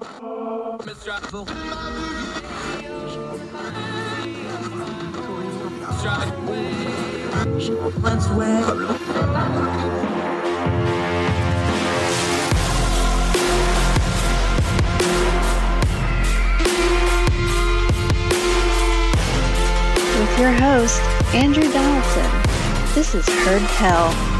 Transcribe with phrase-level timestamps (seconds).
[0.00, 1.04] With
[20.38, 21.00] your host,
[21.34, 22.30] Andrew Donaldson.
[22.94, 24.39] This is Heard Tell.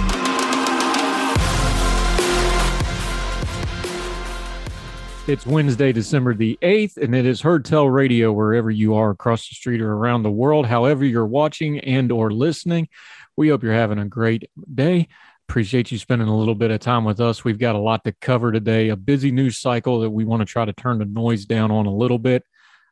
[5.30, 9.54] It's Wednesday, December the 8th, and it is Heard Radio wherever you are across the
[9.54, 12.88] street or around the world, however you're watching and or listening.
[13.36, 15.06] We hope you're having a great day.
[15.48, 17.44] Appreciate you spending a little bit of time with us.
[17.44, 20.46] We've got a lot to cover today, a busy news cycle that we want to
[20.46, 22.42] try to turn the noise down on a little bit.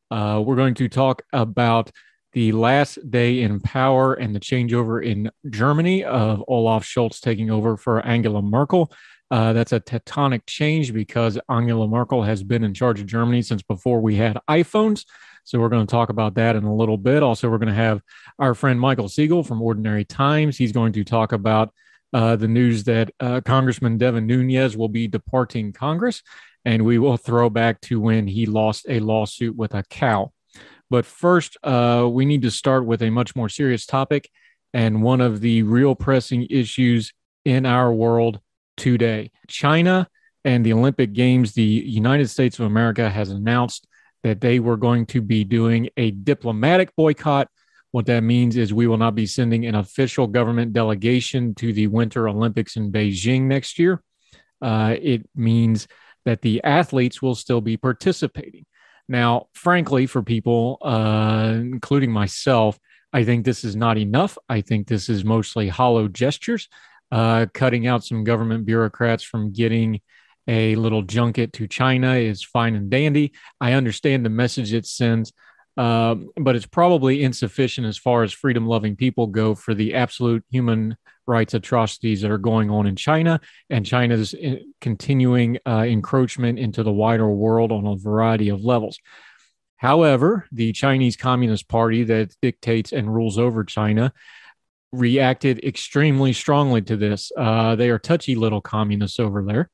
[0.08, 1.91] Uh, we're going to talk about
[2.34, 7.76] the last day in power and the changeover in Germany of Olaf Scholz taking over
[7.76, 8.92] for Angela Merkel.
[9.30, 13.62] Uh, that's a tectonic change because Angela Merkel has been in charge of Germany since
[13.62, 15.04] before we had iPhones.
[15.44, 17.22] So we're going to talk about that in a little bit.
[17.22, 18.02] Also, we're going to have
[18.38, 20.56] our friend Michael Siegel from Ordinary Times.
[20.56, 21.72] He's going to talk about
[22.12, 26.22] uh, the news that uh, Congressman Devin Nunes will be departing Congress,
[26.64, 30.32] and we will throw back to when he lost a lawsuit with a cow.
[30.90, 34.30] But first, uh, we need to start with a much more serious topic
[34.72, 37.12] and one of the real pressing issues
[37.44, 38.40] in our world
[38.78, 39.30] today.
[39.48, 40.08] China
[40.44, 43.86] and the Olympic Games, the United States of America has announced
[44.22, 47.48] that they were going to be doing a diplomatic boycott.
[47.91, 51.86] What that means is we will not be sending an official government delegation to the
[51.86, 54.03] Winter Olympics in Beijing next year.
[54.60, 55.86] Uh, it means
[56.24, 58.66] that the athletes will still be participating.
[59.08, 62.78] Now, frankly, for people, uh, including myself,
[63.12, 64.36] I think this is not enough.
[64.48, 66.69] I think this is mostly hollow gestures,
[67.10, 70.00] uh, cutting out some government bureaucrats from getting
[70.46, 73.32] a little junket to China is fine and dandy.
[73.60, 75.32] I understand the message it sends,
[75.76, 80.44] uh, but it's probably insufficient as far as freedom loving people go for the absolute
[80.50, 86.58] human rights atrocities that are going on in China and China's uh, continuing uh, encroachment
[86.58, 88.98] into the wider world on a variety of levels.
[89.76, 94.12] However, the Chinese Communist Party that dictates and rules over China
[94.93, 97.31] reacted extremely strongly to this.
[97.37, 99.71] Uh, they are touchy little communists over there.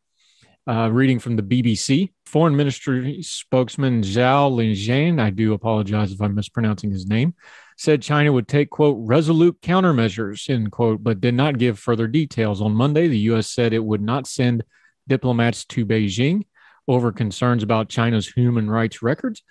[0.66, 6.34] Uh, reading from the BBC, Foreign Ministry spokesman Zhao Lijian, I do apologize if I'm
[6.34, 7.34] mispronouncing his name,
[7.76, 12.62] said China would take, quote, resolute countermeasures, end quote, but did not give further details.
[12.62, 13.50] On Monday, the U.S.
[13.50, 14.64] said it would not send
[15.06, 16.44] diplomats to Beijing
[16.88, 19.42] over concerns about China's human rights records.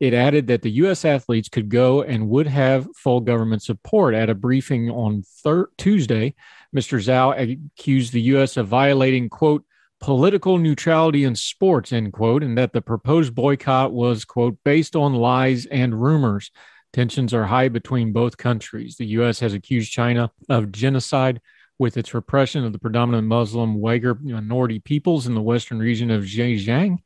[0.00, 1.04] It added that the U.S.
[1.04, 4.14] athletes could go and would have full government support.
[4.14, 6.34] At a briefing on thir- Tuesday,
[6.74, 6.98] Mr.
[6.98, 8.56] Zhao accused the U.S.
[8.56, 9.64] of violating, quote,
[10.00, 15.14] political neutrality in sports, end quote, and that the proposed boycott was, quote, based on
[15.14, 16.50] lies and rumors.
[16.92, 18.96] Tensions are high between both countries.
[18.96, 19.40] The U.S.
[19.40, 21.40] has accused China of genocide
[21.78, 26.24] with its repression of the predominant Muslim Uyghur minority peoples in the western region of
[26.24, 26.98] Xinjiang,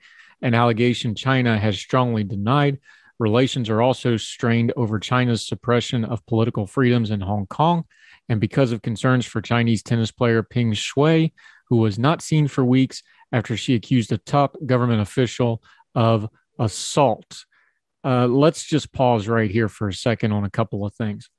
[0.43, 2.79] an allegation China has strongly denied.
[3.19, 7.85] Relations are also strained over China's suppression of political freedoms in Hong Kong.
[8.29, 11.33] And because of concerns for Chinese tennis player Peng Shuai,
[11.69, 15.63] who was not seen for weeks after she accused a top government official
[15.95, 16.29] of
[16.59, 17.45] assault.
[18.05, 21.31] Uh, let's just pause right here for a second on a couple of things.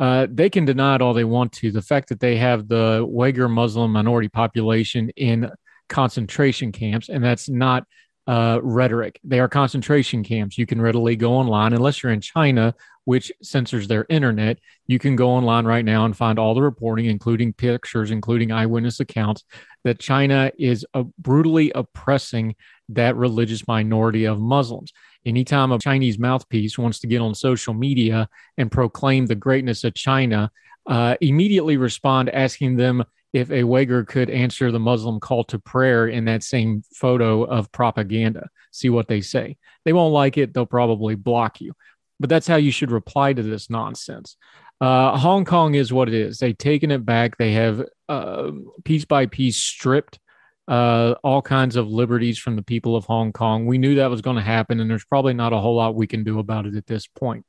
[0.00, 1.70] Uh, they can deny it all they want to.
[1.70, 5.50] The fact that they have the Uyghur Muslim minority population in
[5.88, 7.86] concentration camps, and that's not
[8.26, 9.20] uh, rhetoric.
[9.24, 10.56] They are concentration camps.
[10.56, 12.74] You can readily go online, unless you're in China,
[13.04, 14.58] which censors their internet.
[14.86, 19.00] You can go online right now and find all the reporting, including pictures, including eyewitness
[19.00, 19.44] accounts,
[19.84, 22.54] that China is uh, brutally oppressing
[22.90, 24.92] that religious minority of Muslims.
[25.26, 28.28] Anytime a Chinese mouthpiece wants to get on social media
[28.58, 30.50] and proclaim the greatness of China,
[30.86, 36.06] uh, immediately respond asking them if a Uyghur could answer the Muslim call to prayer
[36.06, 38.48] in that same photo of propaganda.
[38.70, 39.56] See what they say.
[39.84, 40.54] They won't like it.
[40.54, 41.74] They'll probably block you.
[42.20, 44.36] But that's how you should reply to this nonsense.
[44.80, 46.38] Uh, Hong Kong is what it is.
[46.38, 47.36] They've taken it back.
[47.36, 48.52] They have uh,
[48.84, 50.20] piece by piece stripped
[50.68, 53.66] uh, all kinds of liberties from the people of Hong Kong.
[53.66, 56.06] We knew that was going to happen, and there's probably not a whole lot we
[56.06, 57.44] can do about it at this point.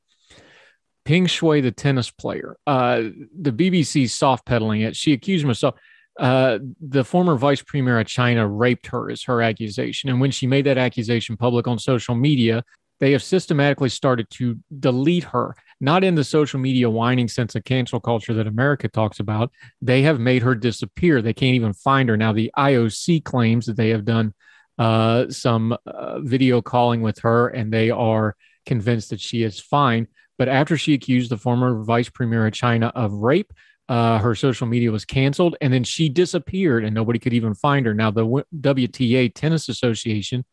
[1.06, 3.04] Peng Shuai, the tennis player, uh,
[3.40, 4.96] the BBC soft pedaling it.
[4.96, 5.76] She accused herself.
[6.20, 10.10] Uh, the former vice premier of China raped her, is her accusation.
[10.10, 12.64] And when she made that accusation public on social media,
[13.00, 17.66] they have systematically started to delete her, not in the social media whining sense of
[17.66, 19.52] cancel culture that America talks about.
[19.82, 21.22] They have made her disappear.
[21.22, 22.18] They can't even find her.
[22.18, 24.34] Now, the IOC claims that they have done
[24.78, 28.36] uh, some uh, video calling with her and they are
[28.66, 30.08] convinced that she is fine.
[30.38, 33.54] But after she accused the former vice premier of China of rape,
[33.88, 37.86] uh, her social media was canceled and then she disappeared and nobody could even find
[37.86, 37.94] her.
[37.94, 38.26] Now, the
[38.60, 40.44] WTA Tennis Association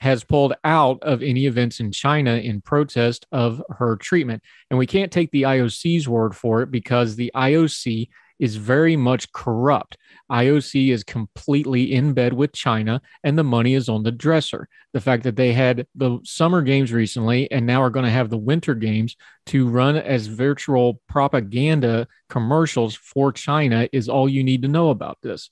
[0.00, 4.42] has pulled out of any events in China in protest of her treatment.
[4.70, 8.08] And we can't take the IOC's word for it because the IOC
[8.38, 9.96] is very much corrupt.
[10.30, 14.68] IOC is completely in bed with China and the money is on the dresser.
[14.92, 18.30] The fact that they had the summer games recently and now are going to have
[18.30, 24.62] the winter games to run as virtual propaganda commercials for China is all you need
[24.62, 25.50] to know about this.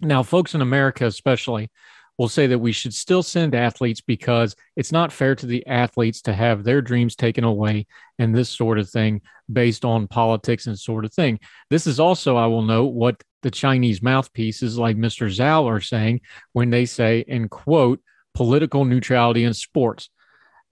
[0.00, 1.70] Now, folks in America, especially,
[2.18, 6.22] will say that we should still send athletes because it's not fair to the athletes
[6.22, 7.86] to have their dreams taken away
[8.18, 9.20] and this sort of thing
[9.52, 11.38] based on politics and sort of thing.
[11.70, 15.26] This is also, I will note, what the Chinese mouthpieces like Mr.
[15.28, 16.20] Zhao are saying
[16.52, 18.00] when they say, and quote,
[18.34, 20.08] political neutrality in sports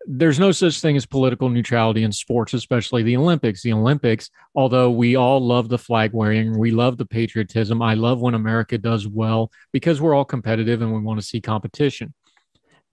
[0.06, 3.62] there's no such thing as political neutrality in sports, especially the Olympics.
[3.62, 7.80] The Olympics, although we all love the flag wearing, we love the patriotism.
[7.82, 11.40] I love when America does well because we're all competitive and we want to see
[11.40, 12.14] competition.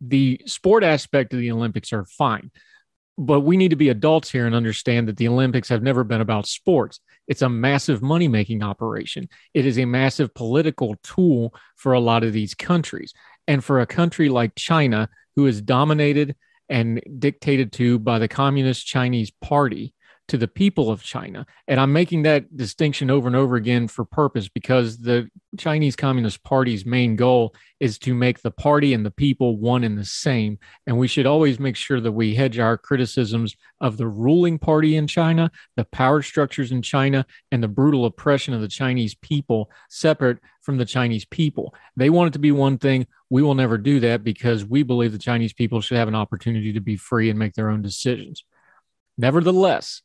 [0.01, 2.51] The sport aspect of the Olympics are fine,
[3.17, 6.21] but we need to be adults here and understand that the Olympics have never been
[6.21, 6.99] about sports.
[7.27, 12.23] It's a massive money making operation, it is a massive political tool for a lot
[12.23, 13.13] of these countries.
[13.47, 16.35] And for a country like China, who is dominated
[16.69, 19.93] and dictated to by the Communist Chinese Party
[20.29, 21.45] to the people of China.
[21.67, 25.27] And I'm making that distinction over and over again for purpose because the
[25.57, 29.97] Chinese Communist Party's main goal is to make the party and the people one and
[29.97, 30.59] the same.
[30.85, 34.95] And we should always make sure that we hedge our criticisms of the ruling party
[34.95, 39.71] in China, the power structures in China, and the brutal oppression of the Chinese people
[39.89, 40.37] separate
[40.69, 41.73] from the Chinese people.
[41.95, 43.07] They want it to be one thing.
[43.31, 46.73] We will never do that because we believe the Chinese people should have an opportunity
[46.73, 48.43] to be free and make their own decisions.
[49.17, 50.03] Nevertheless,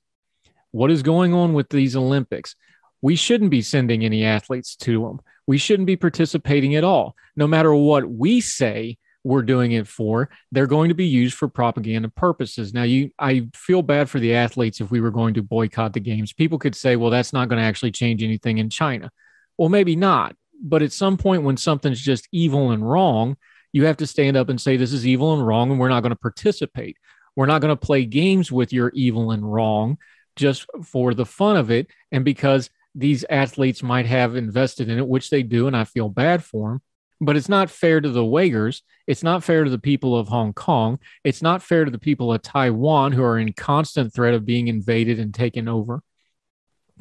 [0.71, 2.57] what is going on with these Olympics?
[3.03, 5.21] We shouldn't be sending any athletes to them.
[5.47, 7.15] We shouldn't be participating at all.
[7.37, 11.47] No matter what we say we're doing it for, they're going to be used for
[11.47, 12.73] propaganda purposes.
[12.73, 16.01] Now, you, I feel bad for the athletes if we were going to boycott the
[16.01, 16.33] games.
[16.33, 19.11] People could say, well, that's not going to actually change anything in China.
[19.57, 20.37] Well, maybe not.
[20.65, 23.37] But at some point, when something's just evil and wrong,
[23.73, 26.01] you have to stand up and say, this is evil and wrong, and we're not
[26.01, 26.97] going to participate.
[27.37, 29.99] We're not going to play games with your evil and wrong
[30.37, 35.07] just for the fun of it and because these athletes might have invested in it,
[35.07, 36.83] which they do, and I feel bad for them.
[37.21, 38.83] But it's not fair to the Uyghurs.
[39.07, 40.99] It's not fair to the people of Hong Kong.
[41.25, 44.69] It's not fair to the people of Taiwan who are in constant threat of being
[44.69, 46.03] invaded and taken over.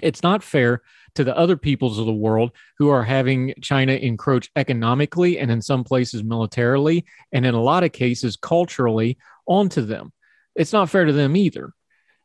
[0.01, 0.81] It's not fair
[1.15, 5.61] to the other peoples of the world who are having China encroach economically and in
[5.61, 10.11] some places militarily, and in a lot of cases culturally onto them.
[10.55, 11.73] It's not fair to them either.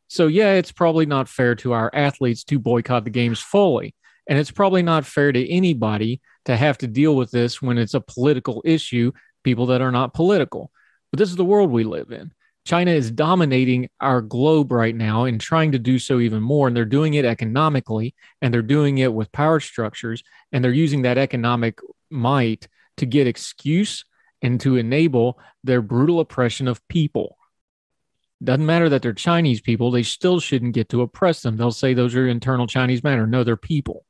[0.07, 3.93] So, yeah, it's probably not fair to our athletes to boycott the games fully.
[4.27, 7.93] And it's probably not fair to anybody to have to deal with this when it's
[7.93, 9.11] a political issue,
[9.43, 10.71] people that are not political.
[11.11, 12.31] But this is the world we live in.
[12.65, 16.67] China is dominating our globe right now and trying to do so even more.
[16.67, 20.23] And they're doing it economically and they're doing it with power structures.
[20.51, 24.05] And they're using that economic might to get excuse
[24.41, 27.37] and to enable their brutal oppression of people.
[28.41, 31.57] Doesn't matter that they're Chinese people, they still shouldn't get to oppress them.
[31.57, 33.27] They'll say those are internal Chinese matter.
[33.27, 34.05] No, they're people.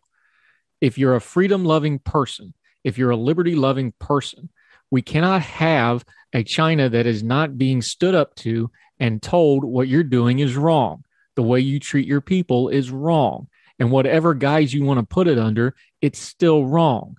[0.81, 2.53] If you're a freedom loving person,
[2.83, 4.49] if you're a liberty loving person,
[4.91, 6.03] we cannot have
[6.33, 8.69] a China that is not being stood up to
[8.99, 11.03] and told what you're doing is wrong.
[11.35, 13.47] The way you treat your people is wrong.
[13.79, 17.17] And whatever guise you want to put it under, it's still wrong.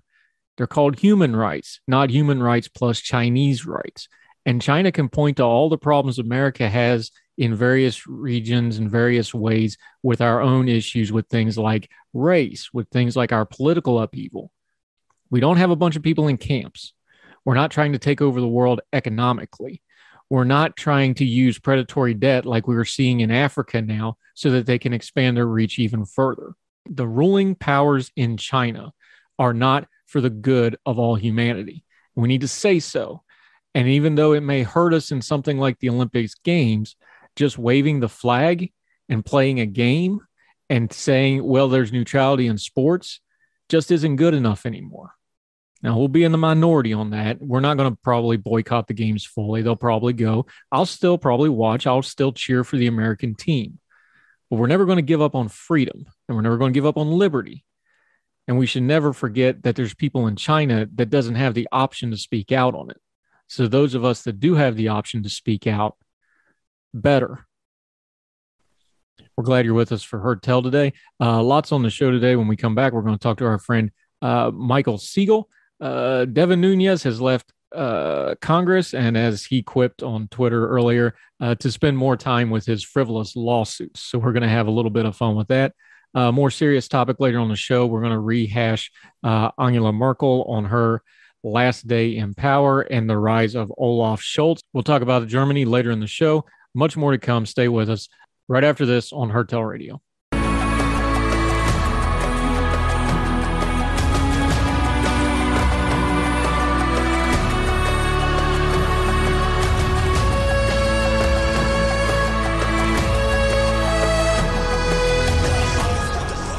[0.57, 4.09] They're called human rights, not human rights plus Chinese rights.
[4.45, 9.33] And China can point to all the problems America has in various regions and various
[9.33, 14.51] ways with our own issues with things like race, with things like our political upheaval.
[15.31, 16.93] We don't have a bunch of people in camps.
[17.45, 19.83] We're not trying to take over the world economically.
[20.29, 24.51] We're not trying to use predatory debt like we are seeing in Africa now so
[24.53, 26.55] that they can expand their reach even further.
[26.89, 28.93] The ruling powers in China
[29.39, 31.85] are not for the good of all humanity.
[32.15, 33.23] We need to say so.
[33.75, 36.97] And even though it may hurt us in something like the Olympics Games,
[37.37, 38.73] just waving the flag
[39.09, 40.21] and playing a game
[40.69, 43.21] and saying, well, there's neutrality in sports
[43.69, 45.13] just isn't good enough anymore.
[45.83, 47.41] Now, we'll be in the minority on that.
[47.41, 49.63] We're not going to probably boycott the games fully.
[49.63, 50.47] They'll probably go.
[50.71, 51.87] I'll still probably watch.
[51.87, 53.79] I'll still cheer for the American team.
[54.51, 56.87] But we're never going to give up on freedom and we're never going to give
[56.87, 57.65] up on liberty.
[58.47, 62.11] And we should never forget that there's people in China that doesn't have the option
[62.11, 63.01] to speak out on it.
[63.47, 65.97] So those of us that do have the option to speak out,
[66.93, 67.47] better.
[69.37, 70.93] We're glad you're with us for Heard Tell today.
[71.21, 72.37] Uh, lots on the show today.
[72.37, 75.49] When we come back, we're going to talk to our friend uh, Michael Siegel.
[75.81, 81.55] Uh, Devin Nunes has left uh, Congress, and as he quipped on Twitter earlier, uh,
[81.57, 84.01] to spend more time with his frivolous lawsuits.
[84.01, 85.75] So we're going to have a little bit of fun with that.
[86.15, 87.87] Uh, more serious topic later on the show.
[87.87, 88.91] We're going to rehash
[89.23, 91.03] uh, Angela Merkel on her
[91.43, 94.61] last day in power and the rise of Olaf Scholz.
[94.73, 96.45] We'll talk about Germany later in the show.
[96.75, 97.47] Much more to come.
[97.47, 98.09] Stay with us
[98.49, 100.03] right after this on Heard Tell Radio.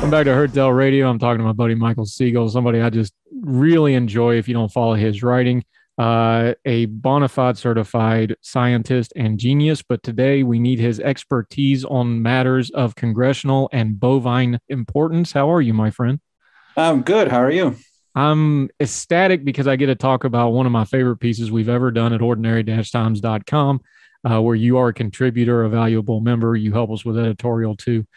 [0.02, 1.08] Welcome back to Heard Tell Radio.
[1.08, 4.72] I'm talking to my buddy Michael Siegel, somebody I just really enjoy if you don't
[4.72, 5.64] follow his writing.
[5.96, 12.20] Uh, a bona fide certified scientist and genius, but today we need his expertise on
[12.20, 15.34] matters of congressional and bovine importance.
[15.34, 16.20] How are you, my friend?
[16.76, 17.28] I'm good.
[17.28, 17.76] How are you?
[18.16, 21.92] I'm ecstatic because I get to talk about one of my favorite pieces we've ever
[21.92, 23.82] done at ordinary-times.com,
[24.28, 26.56] uh, where you are a contributor, a valuable member.
[26.56, 28.08] You help us with editorial too.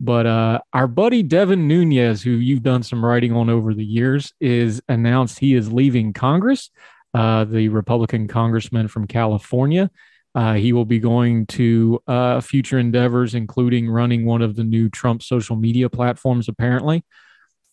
[0.00, 4.32] But uh, our buddy Devin Nunes, who you've done some writing on over the years,
[4.40, 6.70] is announced he is leaving Congress.
[7.12, 9.90] Uh, the Republican congressman from California.
[10.32, 14.88] Uh, he will be going to uh, future endeavors, including running one of the new
[14.88, 17.04] Trump social media platforms, apparently.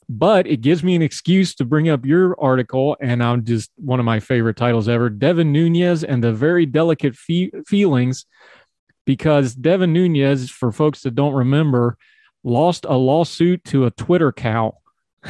[0.09, 3.99] But it gives me an excuse to bring up your article, and I'm just one
[3.99, 8.25] of my favorite titles ever Devin Nunes and the Very Delicate fe- Feelings,
[9.05, 11.95] because Devin Nunes, for folks that don't remember,
[12.47, 14.77] lost a lawsuit to a Twitter cow.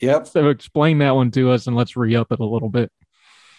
[0.00, 0.26] Yep.
[0.26, 2.90] so explain that one to us and let's re up it a little bit.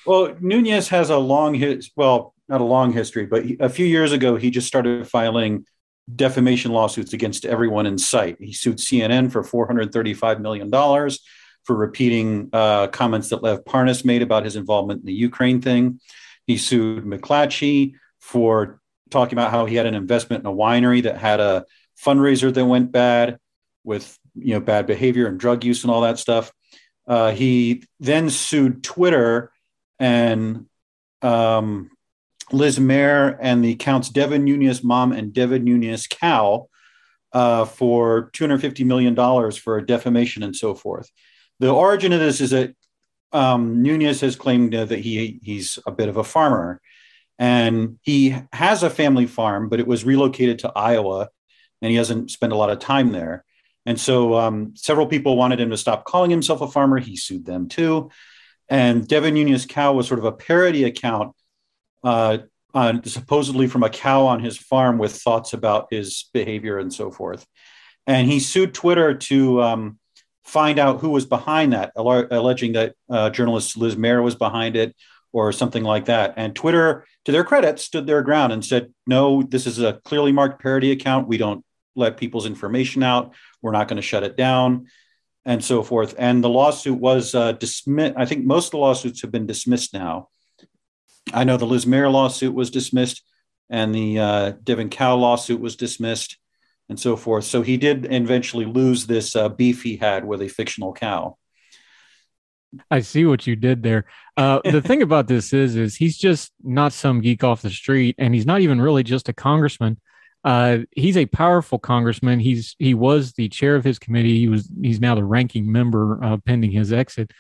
[0.06, 4.12] Well, Nunes has a long his well, not a long history, but a few years
[4.12, 5.66] ago he just started filing
[6.14, 8.36] defamation lawsuits against everyone in sight.
[8.42, 11.22] He sued CNN for 435 million dollars
[11.64, 16.02] for repeating uh, comments that Lev Parnas made about his involvement in the Ukraine thing.
[16.46, 21.18] He sued McClatchy for talking about how he had an investment in a winery that
[21.18, 21.66] had a
[22.04, 23.38] fundraiser that went bad
[23.84, 26.52] with you know bad behavior and drug use and all that stuff.
[27.08, 29.52] Uh, he then sued Twitter
[30.00, 30.66] and
[31.22, 31.92] um,
[32.52, 36.70] Liz Mair and the counts Devin Nunes mom and Devin Nunes cow
[37.34, 41.12] uh, for $250 million for defamation and so forth.
[41.60, 42.76] The origin of this is that
[43.32, 46.80] um, Nunes has claimed that he he's a bit of a farmer,
[47.40, 51.30] and he has a family farm, but it was relocated to Iowa,
[51.84, 53.44] and he hasn't spent a lot of time there.
[53.86, 56.98] And so um, several people wanted him to stop calling himself a farmer.
[56.98, 58.10] He sued them too.
[58.70, 61.36] And Devin Nunes Cow was sort of a parody account,
[62.04, 62.38] uh,
[62.74, 67.12] on, supposedly from a cow on his farm with thoughts about his behavior and so
[67.12, 67.46] forth.
[68.08, 70.00] And he sued Twitter to um,
[70.46, 74.96] find out who was behind that, alleging that uh, journalist Liz Mair was behind it
[75.34, 76.36] or something like that.
[76.38, 80.32] And Twitter, to their credit, stood their ground and said, no, this is a clearly
[80.32, 81.28] marked parody account.
[81.28, 83.34] We don't let people's information out.
[83.62, 84.88] We're not going to shut it down
[85.46, 86.16] and so forth.
[86.18, 88.16] And the lawsuit was uh, dismissed.
[88.18, 90.30] I think most of the lawsuits have been dismissed now.
[91.34, 93.24] I know the Liz Mair lawsuit was dismissed,
[93.70, 96.38] and the uh, Devin Cow lawsuit was dismissed,
[96.90, 97.46] and so forth.
[97.46, 101.38] So he did eventually lose this uh, beef he had with a fictional cow.
[102.90, 104.06] I see what you did there.
[104.36, 108.16] Uh, the thing about this is, is he's just not some geek off the street,
[108.18, 110.00] and he's not even really just a congressman.
[110.44, 112.40] Uh, he's a powerful congressman.
[112.40, 114.40] He's he was the chair of his committee.
[114.40, 117.32] He was he's now the ranking member uh, pending his exit.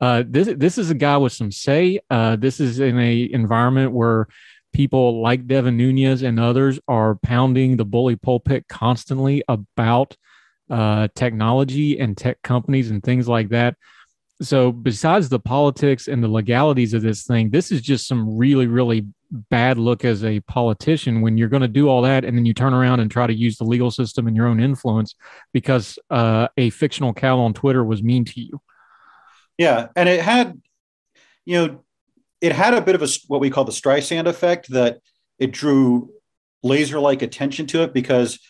[0.00, 2.00] Uh, this this is a guy with some say.
[2.10, 4.28] Uh, this is in a environment where
[4.72, 10.16] people like Devin Nunes and others are pounding the bully pulpit constantly about
[10.70, 13.76] uh, technology and tech companies and things like that.
[14.42, 18.66] So, besides the politics and the legalities of this thing, this is just some really,
[18.66, 22.44] really bad look as a politician when you're going to do all that and then
[22.44, 25.14] you turn around and try to use the legal system and your own influence
[25.52, 28.60] because uh, a fictional cow on Twitter was mean to you.
[29.56, 30.60] Yeah, and it had,
[31.44, 31.84] you know,
[32.40, 35.00] it had a bit of a what we call the Streisand effect that
[35.38, 36.10] it drew
[36.62, 38.40] laser-like attention to it because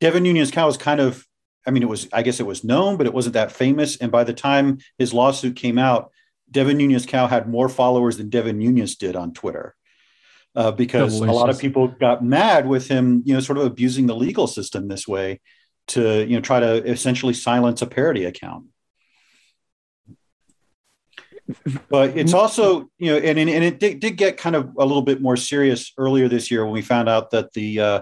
[0.00, 1.24] Devin Nunes cow was kind of,
[1.66, 3.96] I mean, it was, I guess it was known, but it wasn't that famous.
[3.96, 6.10] And by the time his lawsuit came out,
[6.50, 9.74] Devin Nunes Cow had more followers than Devin Nunes did on Twitter.
[10.56, 14.06] Uh, because a lot of people got mad with him, you know, sort of abusing
[14.06, 15.38] the legal system this way
[15.86, 18.64] to, you know, try to essentially silence a parody account.
[21.90, 25.02] But it's also, you know, and, and it did, did, get kind of a little
[25.02, 28.00] bit more serious earlier this year when we found out that the uh,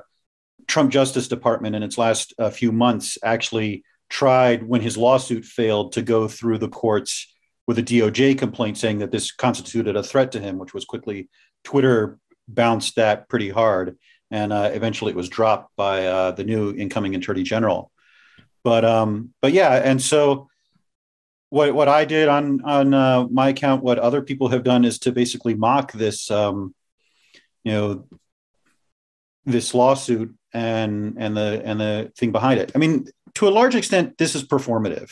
[0.67, 5.93] Trump Justice Department in its last uh, few months actually tried, when his lawsuit failed,
[5.93, 7.35] to go through the courts
[7.67, 11.29] with a DOJ complaint saying that this constituted a threat to him, which was quickly
[11.65, 13.99] Twitter bounced that pretty hard,
[14.31, 17.91] and uh, eventually it was dropped by uh, the new incoming Attorney General.
[18.63, 20.49] But um, but yeah, and so
[21.51, 24.99] what what I did on on uh, my account, what other people have done is
[25.01, 26.75] to basically mock this, um,
[27.63, 28.07] you know,
[29.45, 32.73] this lawsuit and and the and the thing behind it.
[32.75, 35.11] I mean, to a large extent, this is performative.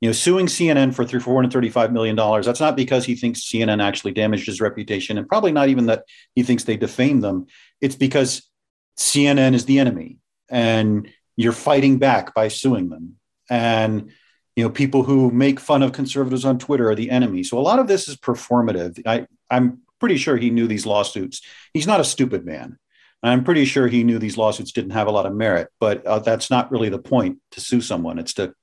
[0.00, 2.46] You know, suing CNN for hundred thirty-five million dollars.
[2.46, 6.04] That's not because he thinks CNN actually damaged his reputation, and probably not even that
[6.34, 7.46] he thinks they defamed them.
[7.80, 8.48] It's because
[8.96, 13.16] CNN is the enemy, and you're fighting back by suing them.
[13.50, 14.12] And
[14.54, 17.44] you know, people who make fun of conservatives on Twitter are the enemy.
[17.44, 19.00] So a lot of this is performative.
[19.06, 21.42] I, I'm pretty sure he knew these lawsuits.
[21.72, 22.76] He's not a stupid man.
[23.22, 26.18] I'm pretty sure he knew these lawsuits didn't have a lot of merit, but uh,
[26.20, 28.18] that's not really the point to sue someone.
[28.18, 28.54] It's to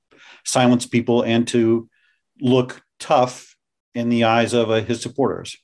[0.46, 1.88] silence people and to
[2.40, 3.56] look tough
[3.94, 5.56] in the eyes of uh, his supporters.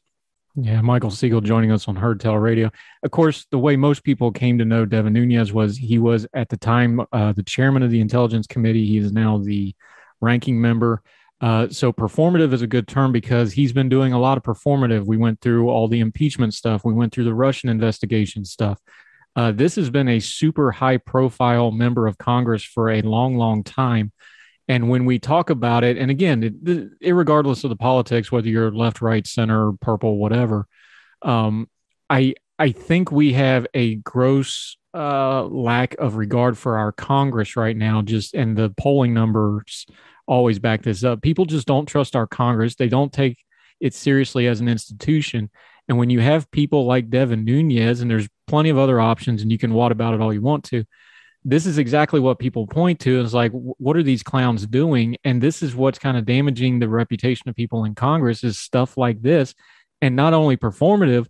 [0.55, 2.71] Yeah, Michael Siegel joining us on Heard Radio.
[3.03, 6.51] Of course, the way most people came to know Devin Nunes was he was at
[6.51, 8.87] the time uh, the chairman of the Intelligence Committee.
[8.87, 9.75] He is now the
[10.21, 11.03] ranking member.
[11.41, 15.07] Uh, so performative is a good term because he's been doing a lot of performative.
[15.07, 16.85] We went through all the impeachment stuff.
[16.85, 18.79] We went through the Russian investigation stuff.
[19.35, 23.65] Uh, this has been a super high profile member of Congress for a long, long
[23.65, 24.13] time.
[24.69, 28.49] And when we talk about it, and again, it, it, regardless of the politics, whether
[28.49, 30.67] you're left, right, center, purple, whatever,
[31.23, 31.69] um,
[32.09, 37.77] I I think we have a gross uh, lack of regard for our Congress right
[37.77, 38.03] now.
[38.03, 39.87] Just and the polling numbers
[40.27, 41.23] always back this up.
[41.23, 42.77] People just don't trust our Congress.
[42.77, 43.45] They don't take
[43.81, 45.51] it seriously as an institution.
[45.89, 49.51] And when you have people like Devin Nunes, and there's plenty of other options, and
[49.51, 50.85] you can wad about it all you want to,
[51.45, 53.21] this is exactly what people point to.
[53.21, 55.17] Is like, what are these clowns doing?
[55.25, 58.97] And this is what's kind of damaging the reputation of people in Congress is stuff
[58.97, 59.55] like this,
[60.01, 61.27] and not only performative.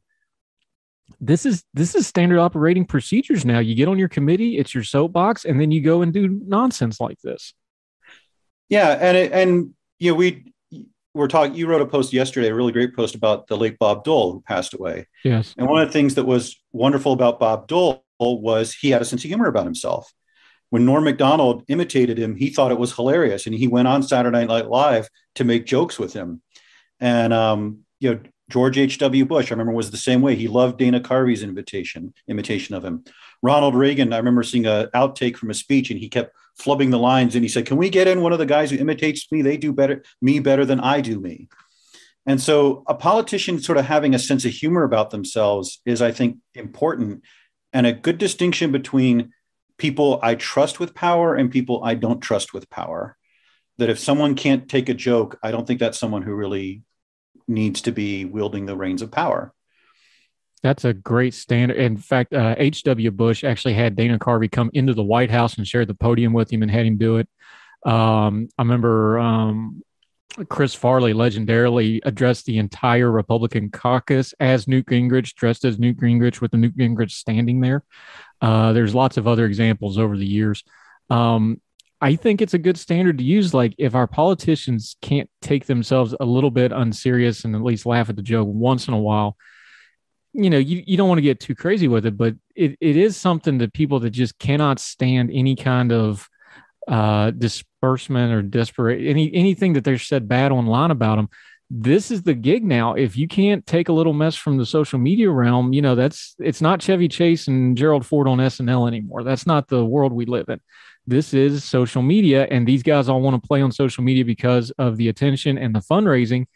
[1.20, 3.60] This is this is standard operating procedures now.
[3.60, 7.00] You get on your committee, it's your soapbox, and then you go and do nonsense
[7.00, 7.54] like this.
[8.68, 10.52] Yeah, and it, and you know we
[11.14, 11.54] were talking.
[11.54, 14.40] You wrote a post yesterday, a really great post about the late Bob Dole who
[14.40, 15.06] passed away.
[15.24, 19.02] Yes, and one of the things that was wonderful about Bob Dole was he had
[19.02, 20.12] a sense of humor about himself.
[20.70, 24.46] When Norm Macdonald imitated him, he thought it was hilarious, and he went on Saturday
[24.46, 26.40] Night Live to make jokes with him.
[26.98, 29.24] And um, you know, George H.W.
[29.26, 30.34] Bush, I remember, was the same way.
[30.34, 33.04] He loved Dana Carvey's invitation, imitation of him.
[33.42, 36.98] Ronald Reagan, I remember seeing an outtake from a speech, and he kept flubbing the
[36.98, 39.42] lines and he said, Can we get in one of the guys who imitates me?
[39.42, 41.48] They do better me better than I do me.
[42.26, 46.12] And so a politician sort of having a sense of humor about themselves is, I
[46.12, 47.24] think, important
[47.72, 49.32] and a good distinction between
[49.78, 53.16] people I trust with power and people I don't trust with power.
[53.78, 56.82] That if someone can't take a joke, I don't think that's someone who really
[57.48, 59.52] needs to be wielding the reins of power.
[60.62, 61.76] That's a great standard.
[61.76, 63.10] In fact, uh, H.W.
[63.10, 66.52] Bush actually had Dana Carvey come into the White House and share the podium with
[66.52, 67.28] him and had him do it.
[67.84, 69.82] Um, I remember um,
[70.48, 76.40] Chris Farley legendarily addressed the entire Republican caucus as Newt Gingrich, dressed as Newt Gingrich,
[76.40, 77.84] with the Newt Gingrich standing there.
[78.40, 80.64] Uh, there's lots of other examples over the years.
[81.10, 81.60] Um,
[82.00, 83.54] I think it's a good standard to use.
[83.54, 88.08] Like, if our politicians can't take themselves a little bit unserious and at least laugh
[88.08, 89.36] at the joke once in a while,
[90.32, 92.96] you know, you, you don't want to get too crazy with it, but it, it
[92.96, 96.28] is something that people that just cannot stand any kind of
[96.88, 101.28] uh, disbursement or desperate any anything that they're said bad online about them.
[101.70, 102.94] This is the gig now.
[102.94, 106.34] If you can't take a little mess from the social media realm, you know that's
[106.38, 109.22] it's not Chevy Chase and Gerald Ford on SNL anymore.
[109.22, 110.60] That's not the world we live in.
[111.06, 114.70] This is social media, and these guys all want to play on social media because
[114.72, 116.46] of the attention and the fundraising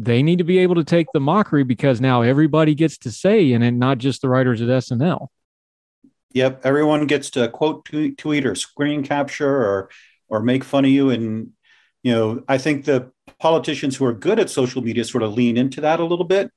[0.00, 3.50] they need to be able to take the mockery because now everybody gets to say
[3.50, 5.26] in it, not just the writers at SNL.
[6.32, 7.86] Yep, everyone gets to quote
[8.18, 9.90] tweet or screen capture or
[10.28, 11.50] or make fun of you, and
[12.02, 15.56] you know I think the politicians who are good at social media sort of lean
[15.56, 16.50] into that a little bit,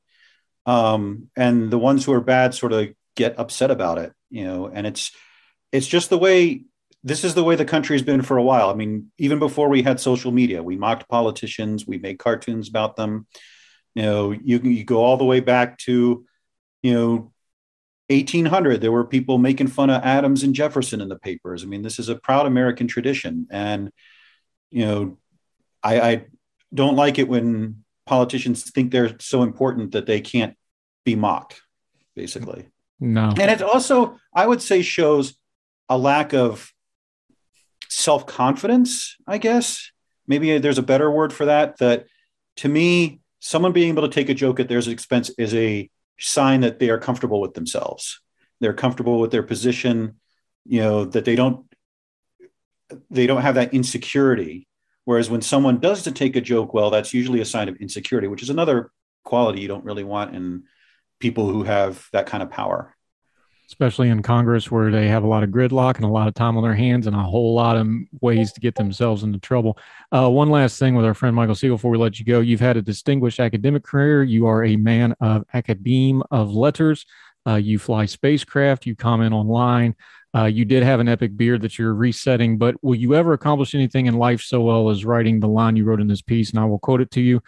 [0.66, 4.14] um, and the ones who are bad sort of get upset about it.
[4.30, 5.12] You know, and it's
[5.72, 6.66] it's just the way
[7.04, 8.70] this is the way the country has been for a while.
[8.70, 12.96] I mean, even before we had social media, we mocked politicians, we made cartoons about
[12.98, 13.26] them.
[13.96, 16.26] You know, you you go all the way back to,
[16.84, 17.32] you know,
[18.12, 18.82] 1800.
[18.82, 21.64] There were people making fun of Adams and Jefferson in the papers.
[21.64, 23.92] I mean, this is a proud American tradition, and
[24.70, 25.18] you know,
[25.84, 26.26] I, I
[26.74, 30.56] don't like it when politicians think they're so important that they can't
[31.06, 31.62] be mocked,
[32.16, 32.68] basically.
[33.00, 35.36] No, and it also, I would say, shows
[35.90, 36.72] a lack of
[37.90, 39.92] self confidence, I guess.
[40.28, 41.78] Maybe there's a better word for that.
[41.78, 42.06] That
[42.58, 45.90] to me, someone being able to take a joke at their expense is a
[46.22, 48.22] sign that they are comfortable with themselves.
[48.60, 50.20] They're comfortable with their position,
[50.66, 51.66] you know, that they don't
[53.10, 54.68] they don't have that insecurity.
[55.06, 58.28] Whereas when someone does to take a joke well, that's usually a sign of insecurity,
[58.28, 58.92] which is another
[59.24, 60.64] quality you don't really want in
[61.20, 62.96] people who have that kind of power
[63.72, 66.58] especially in Congress where they have a lot of gridlock and a lot of time
[66.58, 67.88] on their hands and a whole lot of
[68.20, 69.78] ways to get themselves into trouble.
[70.12, 72.42] Uh, one last thing with our friend Michael Siegel before we let you go.
[72.42, 74.24] You've had a distinguished academic career.
[74.24, 77.06] You are a man of academe of letters.
[77.48, 78.86] Uh, you fly spacecraft.
[78.86, 79.96] You comment online.
[80.36, 83.74] Uh, you did have an epic beard that you're resetting, but will you ever accomplish
[83.74, 86.52] anything in life so well as writing the line you wrote in this piece?
[86.52, 87.42] And I will quote it to you.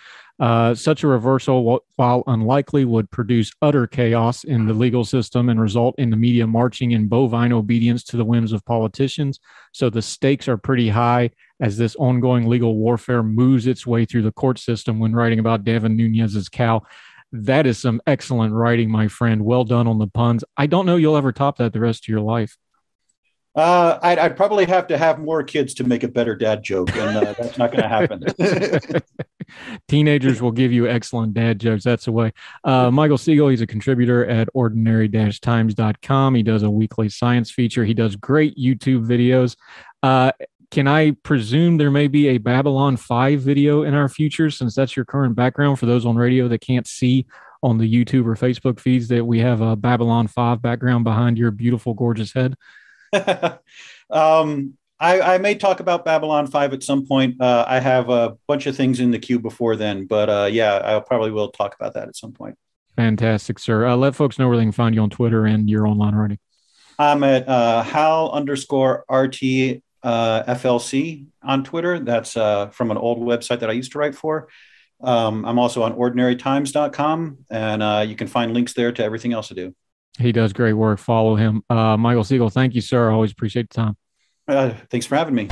[0.44, 5.62] Uh, such a reversal, while unlikely, would produce utter chaos in the legal system and
[5.62, 9.40] result in the media marching in bovine obedience to the whims of politicians.
[9.72, 11.30] So the stakes are pretty high
[11.62, 15.64] as this ongoing legal warfare moves its way through the court system when writing about
[15.64, 16.82] Devin Nunes's cow.
[17.32, 19.46] That is some excellent writing, my friend.
[19.46, 20.44] Well done on the puns.
[20.58, 22.58] I don't know you'll ever top that the rest of your life.
[23.56, 26.96] Uh, I'd, I'd, probably have to have more kids to make a better dad joke,
[26.96, 29.02] and uh, that's not going to happen.
[29.88, 31.84] Teenagers will give you excellent dad jokes.
[31.84, 32.32] That's the way.
[32.64, 36.36] Uh, Michael Siegel, he's a contributor at ordinary-times.com.
[36.36, 37.86] He does a weekly science feature.
[37.86, 39.56] He does great YouTube videos.
[40.02, 40.32] Uh,
[40.72, 44.96] can I presume there may be a Babylon 5 video in our future since that's
[44.96, 47.28] your current background for those on radio that can't see
[47.62, 51.52] on the YouTube or Facebook feeds that we have a Babylon 5 background behind your
[51.52, 52.56] beautiful, gorgeous head?
[54.10, 57.42] um, I, I, may talk about Babylon 5 at some point.
[57.42, 60.82] Uh, I have a bunch of things in the queue before then, but uh, yeah,
[60.84, 62.56] I probably will talk about that at some point.
[62.96, 63.88] Fantastic, sir.
[63.88, 66.40] Uh, let folks know where they can find you on Twitter and you're online writing.
[66.98, 72.00] I'm at uh, Hal underscore RT uh, FLC on Twitter.
[72.00, 74.48] That's uh, from an old website that I used to write for.
[75.02, 79.52] Um, I'm also on ordinarytimes.com, and uh, you can find links there to everything else
[79.52, 79.76] I do.
[80.20, 81.00] He does great work.
[81.00, 81.64] Follow him.
[81.70, 83.10] Uh, Michael Siegel, thank you, sir.
[83.10, 83.98] I always appreciate the time.
[84.48, 85.50] Uh, thanks for having me.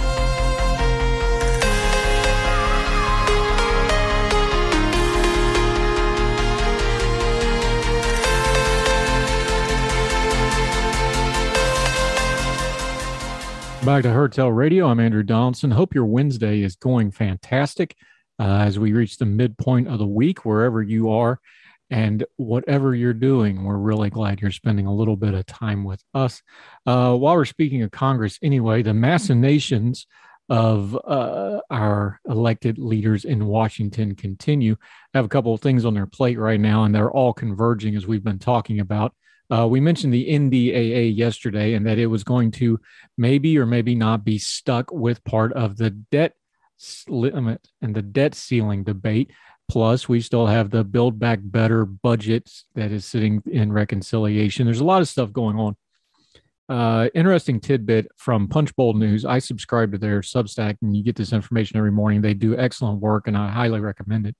[13.83, 14.87] Back to Heard Tell Radio.
[14.87, 15.71] I'm Andrew Donaldson.
[15.71, 17.95] Hope your Wednesday is going fantastic
[18.39, 21.39] uh, as we reach the midpoint of the week, wherever you are.
[21.91, 26.01] And whatever you're doing, we're really glad you're spending a little bit of time with
[26.13, 26.41] us.
[26.85, 30.07] Uh, while we're speaking of Congress, anyway, the machinations
[30.49, 34.75] of uh, our elected leaders in Washington continue.
[35.13, 37.95] I have a couple of things on their plate right now, and they're all converging
[37.95, 39.13] as we've been talking about.
[39.53, 42.79] Uh, we mentioned the NDAA yesterday and that it was going to
[43.17, 46.35] maybe or maybe not be stuck with part of the debt
[47.07, 49.31] limit and the debt ceiling debate.
[49.71, 54.65] Plus, we still have the Build Back Better budget that is sitting in reconciliation.
[54.65, 55.77] There's a lot of stuff going on.
[56.67, 59.23] Uh, interesting tidbit from Punchbowl News.
[59.23, 62.21] I subscribe to their Substack, and you get this information every morning.
[62.21, 64.35] They do excellent work, and I highly recommend it.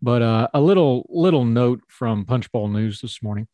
[0.00, 3.48] But uh, a little little note from Punchbowl News this morning.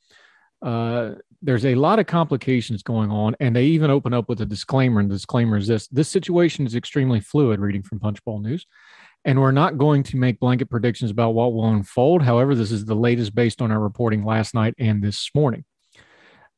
[0.63, 4.47] Uh, there's a lot of complications going on, and they even open up with a
[4.47, 5.01] disclaimer.
[5.01, 7.59] And the disclaimer is this: this situation is extremely fluid.
[7.59, 8.65] Reading from Punchbowl News.
[9.25, 12.23] And we're not going to make blanket predictions about what will unfold.
[12.23, 15.65] However, this is the latest based on our reporting last night and this morning.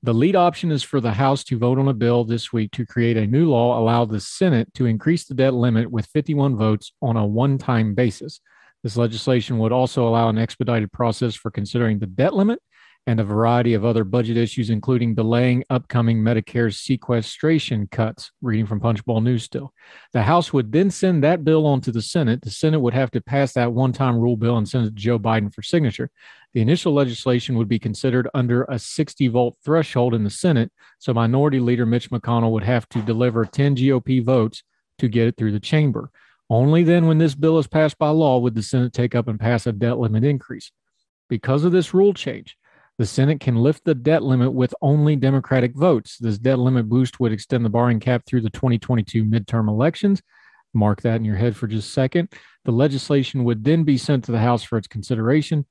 [0.05, 2.85] The lead option is for the House to vote on a bill this week to
[2.85, 6.93] create a new law, allow the Senate to increase the debt limit with 51 votes
[7.01, 8.41] on a one time basis.
[8.83, 12.59] This legislation would also allow an expedited process for considering the debt limit
[13.07, 18.31] and a variety of other budget issues, including delaying upcoming Medicare sequestration cuts.
[18.41, 19.73] Reading from Punchbowl News still.
[20.13, 22.43] The House would then send that bill on to the Senate.
[22.43, 25.03] The Senate would have to pass that one time rule bill and send it to
[25.03, 26.11] Joe Biden for signature.
[26.55, 31.13] The initial legislation would be considered under a 60 vote threshold in the Senate, so
[31.13, 34.63] Minority Leader Mitch McConnell would have to deliver 10 GOP votes
[34.99, 36.11] to get it through the chamber.
[36.51, 39.41] Only then, when this bill is passed by law, would the Senate take up and
[39.41, 40.71] pass a debt limit increase.
[41.31, 42.59] Because of this rule change,
[42.99, 46.19] the Senate can lift the debt limit with only Democratic votes.
[46.19, 50.23] This debt limit boost would extend the borrowing cap through the 2022 midterm elections.
[50.75, 52.33] Mark that in your head for just a second.
[52.65, 55.67] The legislation would then be sent to the House for its consideration.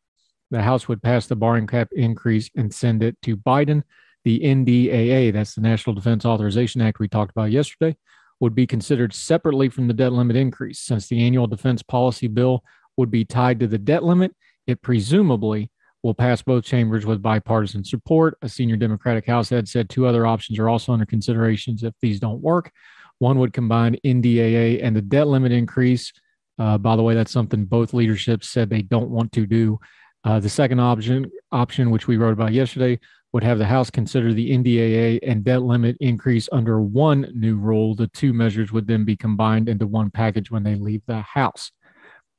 [0.50, 3.84] The House would pass the borrowing cap increase and send it to Biden.
[4.24, 7.98] The NDAA, that's the National Defense Authorization Act we talked about yesterday,
[8.40, 10.80] would be considered separately from the debt limit increase.
[10.80, 12.64] Since the annual defense policy bill
[12.98, 14.36] would be tied to the debt limit,
[14.68, 15.72] it presumably
[16.04, 18.38] will pass both chambers with bipartisan support.
[18.42, 22.20] A senior Democratic House head said two other options are also under considerations if these
[22.20, 22.72] don't work.
[23.20, 26.12] One would combine NDAA and the debt limit increase.
[26.58, 29.80] Uh, by the way, that's something both leaderships said they don't want to do.
[30.24, 33.00] Uh, the second option, option which we wrote about yesterday,
[33.34, 37.96] would have the House consider the NDAA and debt limit increase under one new rule.
[37.96, 41.72] The two measures would then be combined into one package when they leave the House.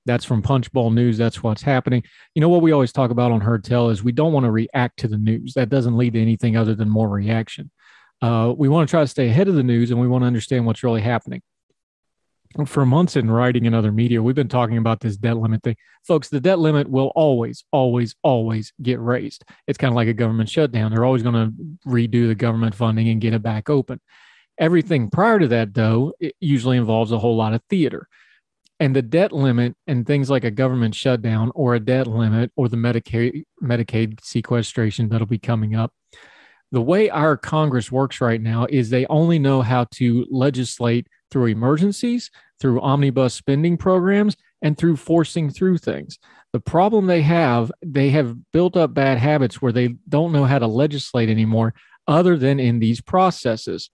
[0.05, 1.17] That's from Punchbowl News.
[1.17, 2.03] That's what's happening.
[2.35, 4.51] You know what we always talk about on Heard Tell is we don't want to
[4.51, 5.55] react to the news.
[5.55, 7.71] That doesn't lead to anything other than more reaction.
[8.21, 10.27] Uh, we want to try to stay ahead of the news and we want to
[10.27, 11.43] understand what's really happening.
[12.67, 15.77] For months in writing and other media, we've been talking about this debt limit thing.
[16.07, 19.43] Folks, the debt limit will always, always, always get raised.
[19.67, 20.91] It's kind of like a government shutdown.
[20.91, 24.01] They're always going to redo the government funding and get it back open.
[24.59, 28.07] Everything prior to that, though, it usually involves a whole lot of theater
[28.83, 32.69] and the debt limit and things like a government shutdown or a debt limit or
[32.69, 35.93] the Medicaid Medicaid sequestration that'll be coming up.
[36.73, 41.47] The way our Congress works right now is they only know how to legislate through
[41.47, 42.29] emergencies,
[42.61, 46.19] through omnibus spending programs, and through forcing through things.
[46.53, 50.59] The problem they have, they have built up bad habits where they don't know how
[50.59, 51.73] to legislate anymore,
[52.09, 53.91] other than in these processes.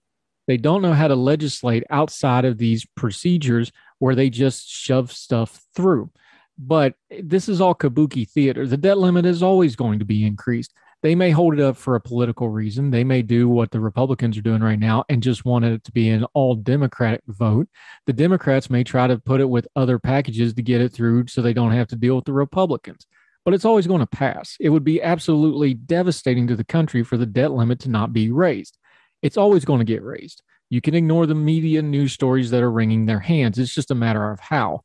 [0.47, 5.61] They don't know how to legislate outside of these procedures where they just shove stuff
[5.75, 6.11] through.
[6.57, 8.67] But this is all kabuki theater.
[8.67, 10.73] The debt limit is always going to be increased.
[11.01, 12.91] They may hold it up for a political reason.
[12.91, 15.91] They may do what the Republicans are doing right now and just want it to
[15.93, 17.69] be an all Democratic vote.
[18.05, 21.41] The Democrats may try to put it with other packages to get it through so
[21.41, 23.07] they don't have to deal with the Republicans.
[23.45, 24.57] But it's always going to pass.
[24.59, 28.31] It would be absolutely devastating to the country for the debt limit to not be
[28.31, 28.77] raised.
[29.21, 30.43] It's always going to get raised.
[30.69, 33.57] You can ignore the media news stories that are wringing their hands.
[33.57, 34.81] It's just a matter of how.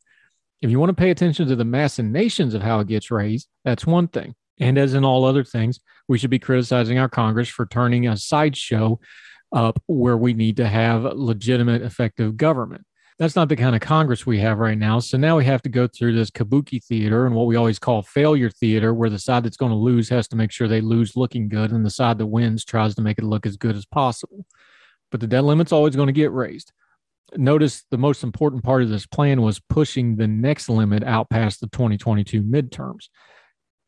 [0.61, 3.85] If you want to pay attention to the machinations of how it gets raised, that's
[3.85, 4.33] one thing.
[4.59, 8.17] And as in all other things, we should be criticizing our Congress for turning a
[8.17, 8.99] sideshow
[9.53, 12.83] up where we need to have legitimate, effective government.
[13.19, 14.99] That's not the kind of Congress we have right now.
[14.99, 18.01] So now we have to go through this kabuki theater and what we always call
[18.01, 21.15] failure theater, where the side that's going to lose has to make sure they lose
[21.15, 23.85] looking good, and the side that wins tries to make it look as good as
[23.85, 24.45] possible
[25.15, 26.73] but the debt limit's always going to get raised.
[27.37, 31.61] Notice the most important part of this plan was pushing the next limit out past
[31.61, 33.05] the 2022 midterms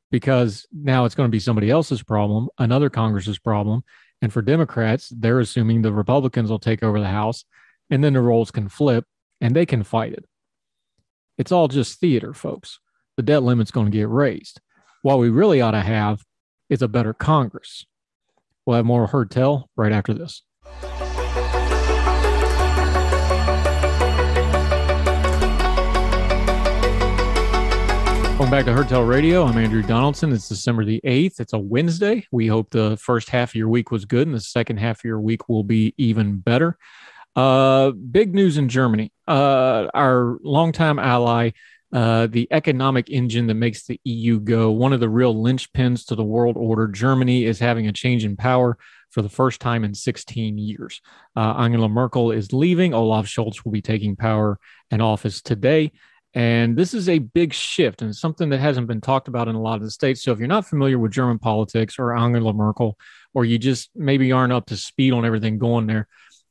[0.10, 3.84] because now it's going to be somebody else's problem, another Congress's problem.
[4.22, 7.44] And for Democrats, they're assuming the Republicans will take over the House
[7.90, 9.04] and then the roles can flip
[9.42, 10.24] and they can fight it.
[11.38, 12.80] It's all just theater, folks.
[13.18, 14.62] The debt limit's going to get raised.
[15.02, 16.24] What we really ought to have
[16.70, 17.86] is a better Congress.
[18.66, 20.44] We'll have more Heard Tell right after this.
[28.38, 29.45] Welcome back to Heard Tell Radio.
[29.45, 30.32] I'm Andrew Donaldson.
[30.32, 31.39] It's December the 8th.
[31.39, 32.28] It's a Wednesday.
[32.32, 35.06] We hope the first half of your week was good and the second half of
[35.06, 36.78] your week will be even better.
[37.36, 39.12] Uh, big news in Germany.
[39.28, 41.50] Uh, our longtime ally,
[41.91, 46.13] uh, the economic engine that makes the EU go, one of the real linchpins to
[46.13, 48.78] the world order, Germany is having a change in power
[49.10, 51.02] for the first time in 16 years.
[51.36, 52.93] Uh, Angela Merkel is leaving.
[52.93, 54.60] Olaf Scholz will be taking power
[54.91, 55.91] and office today.
[56.34, 59.62] And this is a big shift and something that hasn't been talked about in a
[59.62, 60.24] lot of the states.
[60.24, 62.98] So if you're not familiar with German politics or Angela Merkel,
[63.34, 66.08] or you just maybe aren't up to speed on everything going there,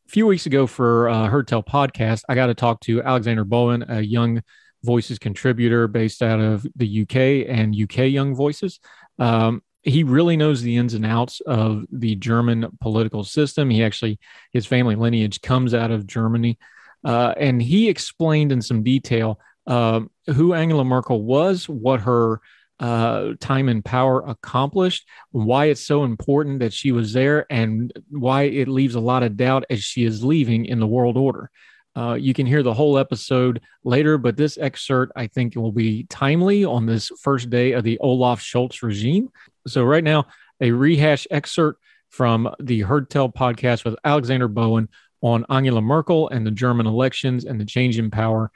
[0.07, 3.45] a few weeks ago for uh, Heard Tell podcast, I got to talk to Alexander
[3.45, 4.43] Bowen, a young
[4.83, 8.79] voices contributor based out of the UK and UK Young Voices.
[9.19, 13.71] Um, he really knows the ins and outs of the German political system.
[13.71, 14.19] He actually,
[14.53, 16.59] his family lineage comes out of Germany.
[17.05, 22.41] Uh, and he explained in some detail uh, who Angela Merkel was, what her
[22.79, 28.43] uh, time in power accomplished, why it's so important that she was there, and why
[28.43, 31.51] it leaves a lot of doubt as she is leaving in the world order.
[31.97, 36.05] Uh, you can hear the whole episode later, but this excerpt I think will be
[36.05, 39.31] timely on this first day of the Olaf Scholz regime.
[39.67, 40.27] So, right now,
[40.61, 44.91] a rehash excerpt from the Heard Tell podcast with Alexander Bowen
[45.23, 48.53] on Angela Merkel and the German elections and the change in power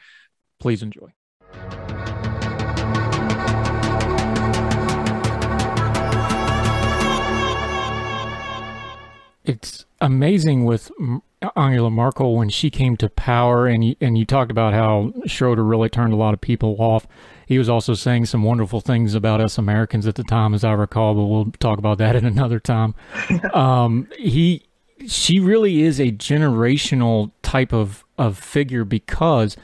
[0.61, 1.13] Please enjoy.
[9.43, 10.93] It's amazing with
[11.57, 15.65] Angela Merkel when she came to power, and you, and you talked about how Schroeder
[15.65, 17.07] really turned a lot of people off.
[17.47, 20.73] He was also saying some wonderful things about us Americans at the time, as I
[20.73, 22.95] recall, but we'll talk about that at another time.
[23.55, 24.67] um, he,
[25.07, 29.57] she really is a generational type of of figure because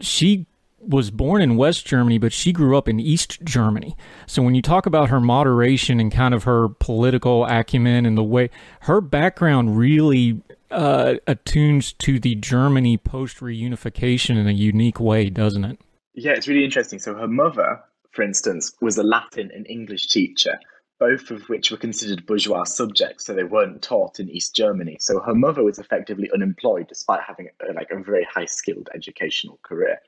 [0.00, 0.46] she
[0.86, 3.96] was born in West Germany, but she grew up in East Germany.
[4.26, 8.24] So when you talk about her moderation and kind of her political acumen and the
[8.24, 15.30] way her background really uh, attunes to the Germany post reunification in a unique way,
[15.30, 15.80] doesn't it?
[16.14, 16.98] Yeah, it's really interesting.
[16.98, 17.80] So her mother,
[18.10, 20.58] for instance, was a Latin and English teacher,
[20.98, 24.96] both of which were considered bourgeois subjects, so they weren't taught in East Germany.
[25.00, 29.58] So her mother was effectively unemployed despite having a, like a very high skilled educational
[29.62, 29.98] career.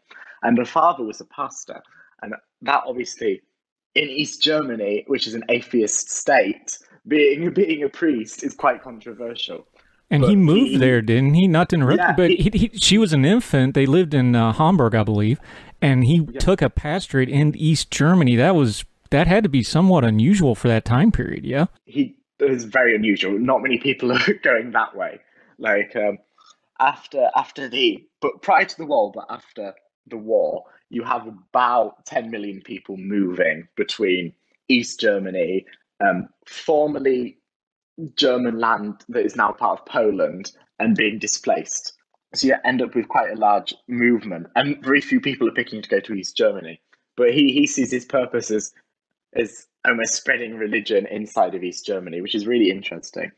[0.42, 1.82] And her father was a pastor.
[2.22, 3.42] And that obviously,
[3.94, 9.66] in East Germany, which is an atheist state, being being a priest is quite controversial.
[10.10, 11.48] And but he moved he, there, didn't he?
[11.48, 13.74] Not to interrupt, yeah, but he, he, she was an infant.
[13.74, 15.40] They lived in uh, Hamburg, I believe,
[15.82, 16.38] and he yeah.
[16.38, 18.36] took a pastorate in East Germany.
[18.36, 21.44] That was that had to be somewhat unusual for that time period.
[21.44, 23.38] Yeah, he was very unusual.
[23.38, 25.20] Not many people are going that way.
[25.58, 26.18] Like um,
[26.78, 29.74] after after the but prior to the wall, but after
[30.08, 34.32] the war, you have about 10 million people moving between
[34.68, 35.66] East Germany,
[36.00, 37.38] um, formerly
[38.16, 41.94] German land that is now part of Poland, and being displaced.
[42.34, 45.82] So you end up with quite a large movement, and very few people are picking
[45.82, 46.80] to go to East Germany.
[47.16, 48.72] But he, he sees his purpose as,
[49.36, 53.30] as almost spreading religion inside of East Germany, which is really interesting.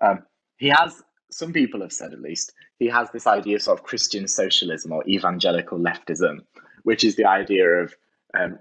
[0.00, 0.22] Um,
[0.58, 3.84] he has some people have said at least, he has this idea of sort of
[3.84, 6.38] Christian socialism or evangelical leftism,
[6.84, 7.94] which is the idea of
[8.38, 8.58] um,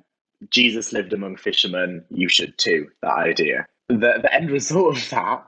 [0.50, 3.66] Jesus lived among fishermen, you should too, that idea.
[3.90, 5.46] The, the end result of that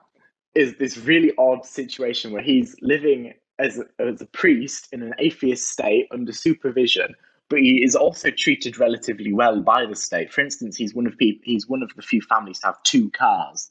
[0.56, 5.70] is this really odd situation where he's living as as a priest in an atheist
[5.70, 7.14] state under supervision,
[7.50, 10.32] but he is also treated relatively well by the state.
[10.32, 13.70] For instance, he's one of he's one of the few families to have two cars,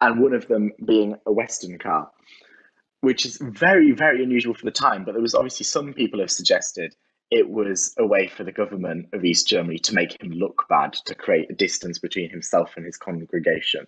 [0.00, 2.10] and one of them being a Western car
[3.00, 5.04] which is very, very unusual for the time.
[5.04, 6.94] But there was obviously some people have suggested
[7.30, 10.94] it was a way for the government of East Germany to make him look bad,
[11.06, 13.86] to create a distance between himself and his congregation.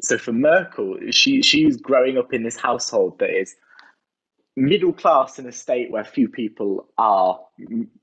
[0.00, 3.56] So for Merkel, she she's growing up in this household that is
[4.58, 7.40] middle class in a state where few people are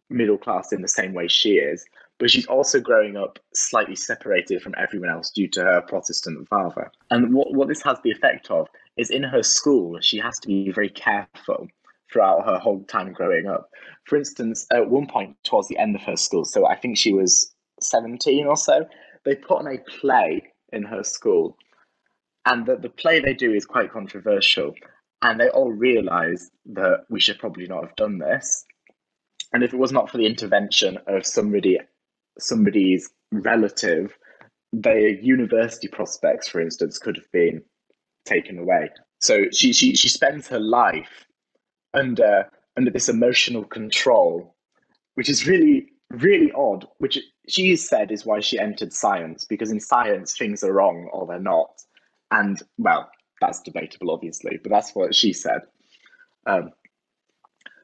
[0.09, 1.85] middle class in the same way she is,
[2.17, 6.91] but she's also growing up slightly separated from everyone else due to her Protestant father.
[7.11, 10.47] And what, what this has the effect of is in her school, she has to
[10.47, 11.67] be very careful
[12.11, 13.69] throughout her whole time growing up.
[14.05, 17.13] For instance, at one point towards the end of her school, so I think she
[17.13, 18.87] was 17 or so,
[19.25, 21.57] they put on a play in her school.
[22.45, 24.75] And the, the play they do is quite controversial.
[25.25, 28.63] And they all realize that we should probably not have done this.
[29.51, 31.79] And if it was not for the intervention of somebody
[32.38, 34.15] somebody's relative,
[34.71, 37.63] their university prospects, for instance, could have been
[38.25, 38.91] taken away.
[39.19, 41.25] So she she she spends her life
[41.95, 42.45] under
[42.77, 44.55] under this emotional control,
[45.15, 46.85] which is really really odd.
[46.99, 47.17] Which
[47.49, 51.39] she said is why she entered science because in science things are wrong or they're
[51.39, 51.71] not,
[52.29, 53.09] and well
[53.41, 55.62] that's debatable obviously, but that's what she said.
[56.45, 56.71] Um,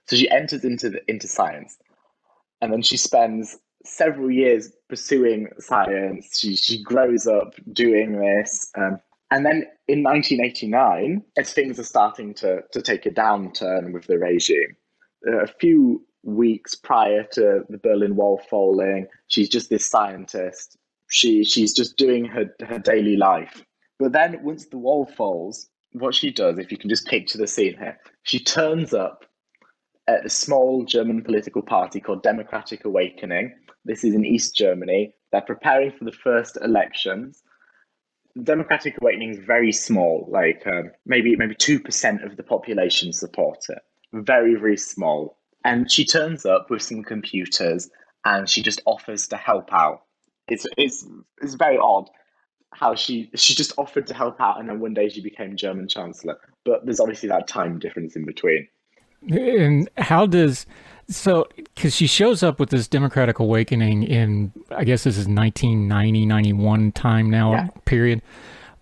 [0.08, 1.78] so she enters into the, into science,
[2.62, 6.38] and then she spends several years pursuing science.
[6.38, 9.00] She she grows up doing this, um,
[9.32, 14.20] and then in 1989, as things are starting to to take a downturn with the
[14.20, 14.76] regime,
[15.26, 20.78] a few weeks prior to the Berlin Wall falling, she's just this scientist.
[21.08, 23.64] She she's just doing her her daily life.
[24.02, 27.46] But then once the wall falls, what she does, if you can just picture the
[27.46, 29.26] scene here, she turns up
[30.08, 33.54] at a small German political party called Democratic Awakening,
[33.86, 35.14] this is in East Germany.
[35.32, 37.43] They're preparing for the first elections.
[38.41, 43.60] Democratic Awakening is very small, like um, maybe maybe two percent of the population support
[43.70, 43.80] it.
[44.14, 45.38] Very very small.
[45.64, 47.89] And she turns up with some computers
[48.26, 50.04] and she just offers to help out.
[50.47, 51.06] It's it's
[51.41, 52.10] it's very odd
[52.74, 55.88] how she she just offered to help out and then one day she became German
[55.88, 56.39] chancellor.
[56.63, 58.67] But there's obviously that time difference in between.
[59.30, 60.65] And how does
[61.07, 66.26] so, because she shows up with this Democratic Awakening in, I guess this is 1990,
[66.26, 67.67] 91 time now yeah.
[67.86, 68.22] period.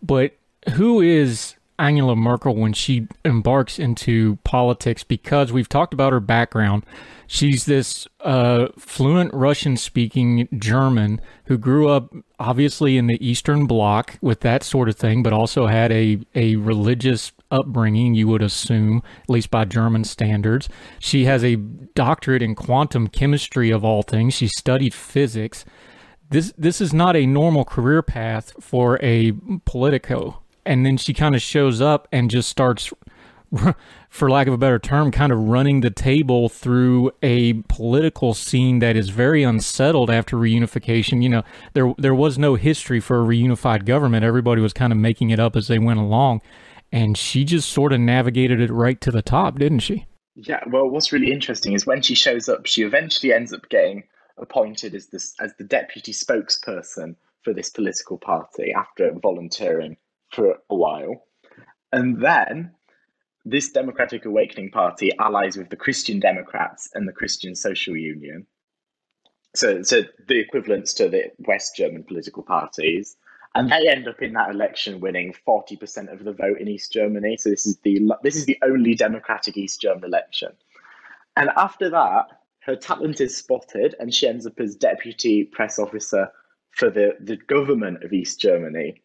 [0.02, 0.34] But
[0.74, 6.86] who is Angela Merkel when she embarks into politics because we've talked about her background.
[7.26, 14.18] She's this uh, fluent Russian speaking German who grew up obviously in the Eastern Bloc
[14.22, 19.04] with that sort of thing, but also had a, a religious upbringing, you would assume,
[19.22, 20.70] at least by German standards.
[21.00, 24.34] She has a doctorate in quantum chemistry, of all things.
[24.34, 25.66] She studied physics.
[26.30, 29.34] This, this is not a normal career path for a
[29.66, 30.42] politico.
[30.66, 32.92] And then she kind of shows up and just starts
[34.10, 38.80] for lack of a better term, kind of running the table through a political scene
[38.80, 41.24] that is very unsettled after reunification.
[41.24, 41.44] You know,
[41.74, 44.24] there there was no history for a reunified government.
[44.24, 46.42] Everybody was kind of making it up as they went along
[46.92, 50.06] and she just sort of navigated it right to the top, didn't she?
[50.36, 54.04] Yeah, well, what's really interesting is when she shows up, she eventually ends up getting
[54.38, 59.98] appointed as this as the deputy spokesperson for this political party after volunteering
[60.32, 61.26] for a while.
[61.92, 62.72] And then
[63.46, 68.46] this Democratic Awakening Party allies with the Christian Democrats and the Christian Social Union.
[69.56, 73.16] So, so the equivalents to the West German political parties
[73.56, 77.36] and they end up in that election winning 40% of the vote in East Germany.
[77.38, 80.50] So this is the this is the only democratic East German election.
[81.36, 82.28] And after that,
[82.62, 86.30] her talent is spotted, and she ends up as deputy press officer
[86.72, 89.02] for the, the government of East Germany.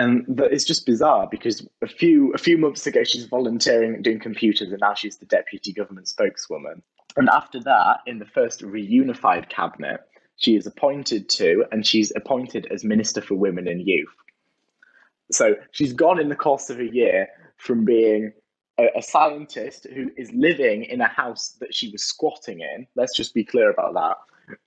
[0.00, 4.02] And that is just bizarre because a few a few months ago she's volunteering and
[4.02, 6.82] doing computers, and now she's the deputy government spokeswoman.
[7.18, 10.00] And after that, in the first reunified cabinet,
[10.36, 14.08] she is appointed to, and she's appointed as Minister for Women and Youth.
[15.32, 17.28] So she's gone in the course of a year
[17.58, 18.32] from being
[18.78, 23.14] a, a, scientist who is living in a house that she was squatting in, let's
[23.14, 24.16] just be clear about that,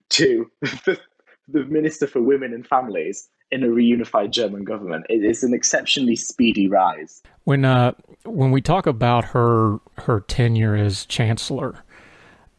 [0.10, 0.52] to
[1.48, 5.06] the Minister for Women and Families in a reunified German government.
[5.10, 7.22] It is an exceptionally speedy rise.
[7.44, 7.94] When uh,
[8.26, 11.84] when we talk about her her tenure as chancellor,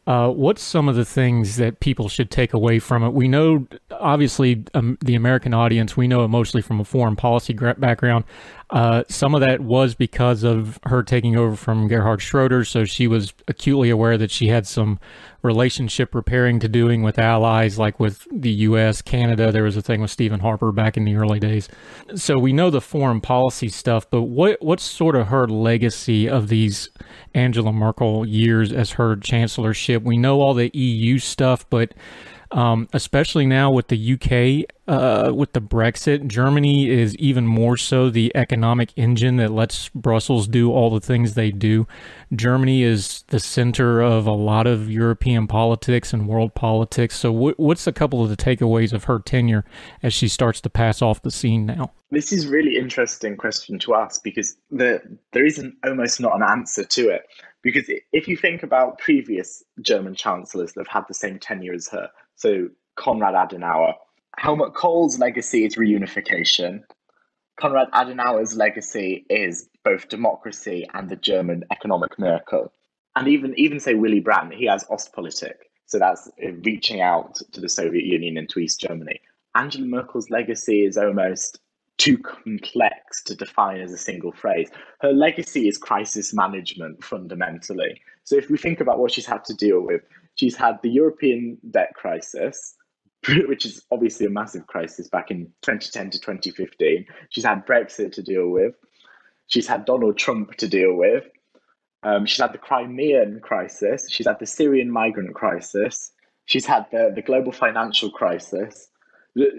[0.07, 3.09] uh, what's some of the things that people should take away from it?
[3.09, 7.53] We know, obviously, um, the American audience, we know it mostly from a foreign policy
[7.53, 8.23] background.
[8.71, 13.07] Uh, some of that was because of her taking over from Gerhard Schroeder, so she
[13.07, 14.99] was acutely aware that she had some
[15.43, 19.51] relationship repairing to doing with allies, like with the U.S., Canada.
[19.51, 21.69] There was a thing with Stephen Harper back in the early days.
[22.15, 26.47] So we know the foreign policy stuff, but what what's sort of her legacy of
[26.47, 26.89] these
[27.35, 30.01] Angela Merkel years as her chancellorship?
[30.01, 31.93] We know all the EU stuff, but
[32.51, 36.27] um, especially now with the UK, uh, with the Brexit.
[36.27, 41.33] Germany is even more so the economic engine that lets Brussels do all the things
[41.33, 41.87] they do.
[42.33, 47.17] Germany is the center of a lot of European politics and world politics.
[47.17, 49.65] So, w- what's a couple of the takeaways of her tenure
[50.03, 51.91] as she starts to pass off the scene now?
[52.11, 55.01] This is really interesting question to ask because the,
[55.33, 57.23] there isn't almost not an answer to it.
[57.65, 61.87] Because if you think about previous German chancellors that have had the same tenure as
[61.87, 63.93] her, so Konrad Adenauer.
[64.37, 66.81] Helmut Kohl's legacy is reunification.
[67.59, 72.71] Konrad Adenauer's legacy is both democracy and the German economic miracle.
[73.15, 75.55] And even even say Willy Brandt, he has Ostpolitik.
[75.85, 79.21] So that's uh, reaching out to the Soviet Union and to East Germany.
[79.53, 81.59] Angela Merkel's legacy is almost
[81.97, 84.69] too complex to define as a single phrase.
[84.99, 88.01] Her legacy is crisis management fundamentally.
[88.25, 90.01] So if we think about what she's had to deal with,
[90.35, 92.75] She's had the European debt crisis,
[93.47, 97.05] which is obviously a massive crisis back in 2010 to 2015.
[97.29, 98.75] She's had Brexit to deal with.
[99.47, 101.23] She's had Donald Trump to deal with.
[102.03, 104.07] Um, she's had the Crimean crisis.
[104.11, 106.11] She's had the Syrian migrant crisis.
[106.45, 108.87] She's had the, the global financial crisis.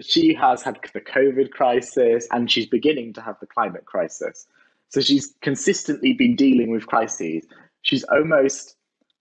[0.01, 4.47] She has had the COVID crisis and she's beginning to have the climate crisis.
[4.89, 7.45] So she's consistently been dealing with crises.
[7.81, 8.76] She's almost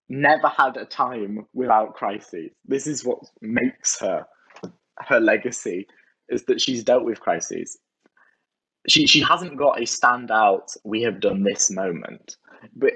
[0.09, 2.50] never had a time without crises.
[2.64, 4.26] This is what makes her
[4.98, 5.86] her legacy
[6.28, 7.78] is that she's dealt with crises.
[8.88, 10.76] She she hasn't got a standout.
[10.84, 12.36] We have done this moment,
[12.74, 12.92] but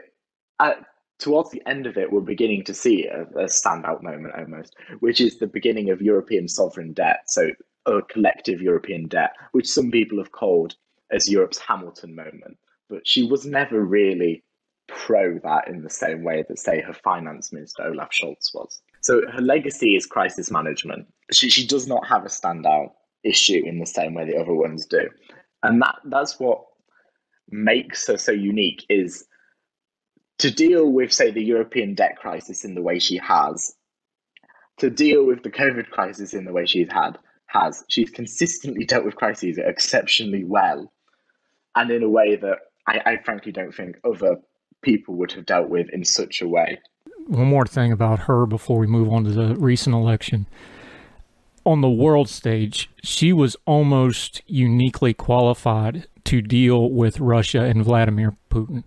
[0.61, 0.85] at,
[1.19, 5.21] towards the end of it, we're beginning to see a, a standout moment almost, which
[5.21, 7.23] is the beginning of European sovereign debt.
[7.27, 7.51] So
[7.87, 10.77] a collective European debt, which some people have called
[11.11, 12.57] as Europe's Hamilton moment.
[12.89, 14.45] But she was never really
[14.91, 18.81] pro that in the same way that, say, her finance minister Olaf Scholz was.
[19.01, 21.07] So her legacy is crisis management.
[21.33, 22.93] She, she does not have a standout
[23.25, 25.09] issue in the same way the other ones do.
[25.63, 26.65] And that that's what
[27.51, 29.27] makes her so unique is
[30.39, 33.75] to deal with, say, the European debt crisis in the way she has,
[34.79, 37.85] to deal with the COVID crisis in the way she's had has.
[37.89, 40.91] She's consistently dealt with crises exceptionally well
[41.77, 44.37] and in a way that I, I frankly don't think other
[44.83, 46.81] people would have dealt with in such a way.
[47.27, 50.47] One more thing about her before we move on to the recent election.
[51.65, 58.37] On the world stage, she was almost uniquely qualified to deal with Russia and Vladimir
[58.51, 58.85] Putin.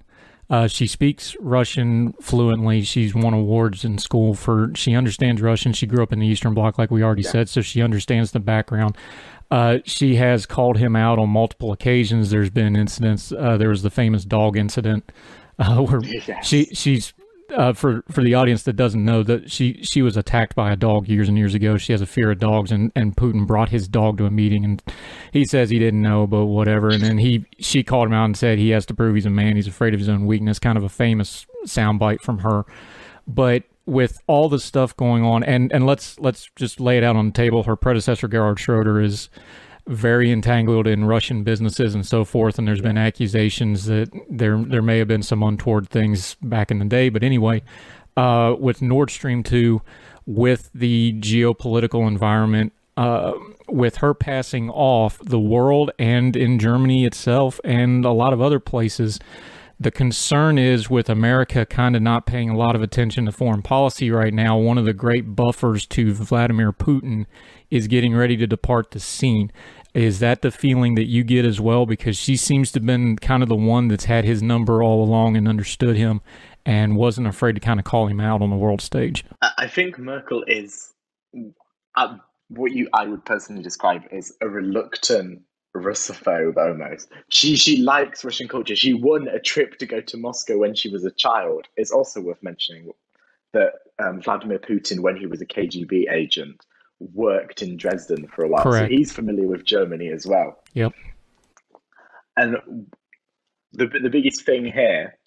[0.49, 2.81] Uh, she speaks Russian fluently.
[2.81, 4.71] She's won awards in school for.
[4.75, 5.73] She understands Russian.
[5.73, 7.31] She grew up in the Eastern Bloc, like we already yeah.
[7.31, 8.97] said, so she understands the background.
[9.49, 12.29] Uh, she has called him out on multiple occasions.
[12.29, 13.31] There's been incidents.
[13.31, 15.11] Uh, there was the famous dog incident
[15.59, 16.45] uh, where yes.
[16.45, 17.13] she she's
[17.55, 20.75] uh, for for the audience that doesn't know that she she was attacked by a
[20.75, 21.77] dog years and years ago.
[21.77, 24.63] She has a fear of dogs, and and Putin brought his dog to a meeting,
[24.63, 24.81] and
[25.31, 26.89] he says he didn't know, but whatever.
[26.89, 29.29] And then he she called him out and said he has to prove he's a
[29.29, 29.55] man.
[29.55, 30.59] He's afraid of his own weakness.
[30.59, 32.65] Kind of a famous soundbite from her,
[33.27, 37.15] but with all the stuff going on, and and let's let's just lay it out
[37.15, 37.63] on the table.
[37.63, 39.29] Her predecessor Gerhard Schroeder is
[39.87, 42.57] very entangled in Russian businesses and so forth.
[42.57, 46.79] And there's been accusations that there there may have been some untoward things back in
[46.79, 47.09] the day.
[47.09, 47.63] But anyway,
[48.15, 49.81] uh, with Nord Stream two,
[50.25, 52.73] with the geopolitical environment.
[52.95, 53.33] Uh,
[53.69, 58.59] with her passing off, the world and in Germany itself and a lot of other
[58.59, 59.19] places,
[59.83, 63.61] the concern is with America kind of not paying a lot of attention to foreign
[63.61, 64.57] policy right now.
[64.57, 67.25] One of the great buffers to Vladimir Putin
[67.69, 69.51] is getting ready to depart the scene.
[69.93, 71.85] Is that the feeling that you get as well?
[71.85, 75.03] Because she seems to have been kind of the one that's had his number all
[75.03, 76.21] along and understood him
[76.65, 79.23] and wasn't afraid to kind of call him out on the world stage.
[79.41, 80.91] I think Merkel is
[81.95, 82.17] uh,
[82.47, 85.43] what you I would personally describe as a reluctant
[85.75, 87.09] Russophobe almost.
[87.29, 88.75] She she likes Russian culture.
[88.75, 91.67] She won a trip to go to Moscow when she was a child.
[91.77, 92.91] It's also worth mentioning
[93.53, 96.65] that um, Vladimir Putin, when he was a KGB agent,
[96.99, 98.63] worked in Dresden for a while.
[98.63, 98.91] Correct.
[98.91, 100.61] So he's familiar with Germany as well.
[100.73, 100.93] Yep.
[102.37, 102.57] And
[103.71, 105.17] the the biggest thing here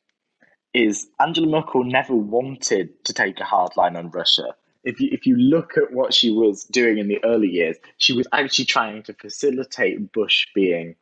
[0.74, 4.54] is Angela Merkel never wanted to take a hard line on Russia.
[4.86, 8.12] If you, if you look at what she was doing in the early years, she
[8.12, 10.94] was actually trying to facilitate Bush being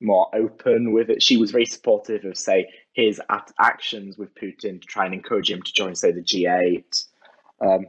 [0.00, 1.22] more open with it.
[1.22, 3.20] She was very supportive of, say, his
[3.58, 7.04] actions with Putin to try and encourage him to join, say, the G8.
[7.60, 7.86] Um,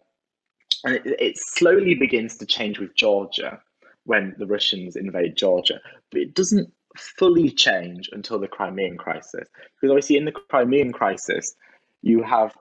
[0.83, 3.61] and it, it slowly begins to change with Georgia
[4.05, 5.79] when the Russians invade Georgia,
[6.11, 9.47] but it doesn't fully change until the Crimean crisis.
[9.75, 11.55] Because obviously, in the Crimean crisis,
[12.01, 12.55] you have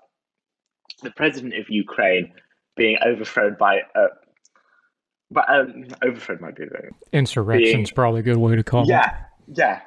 [1.02, 2.32] the president of Ukraine
[2.76, 4.06] being overthrown by a.
[5.30, 9.08] But um, overthrown might be the insurrection's being, probably a good way to call yeah,
[9.08, 9.14] it.
[9.56, 9.80] Yeah,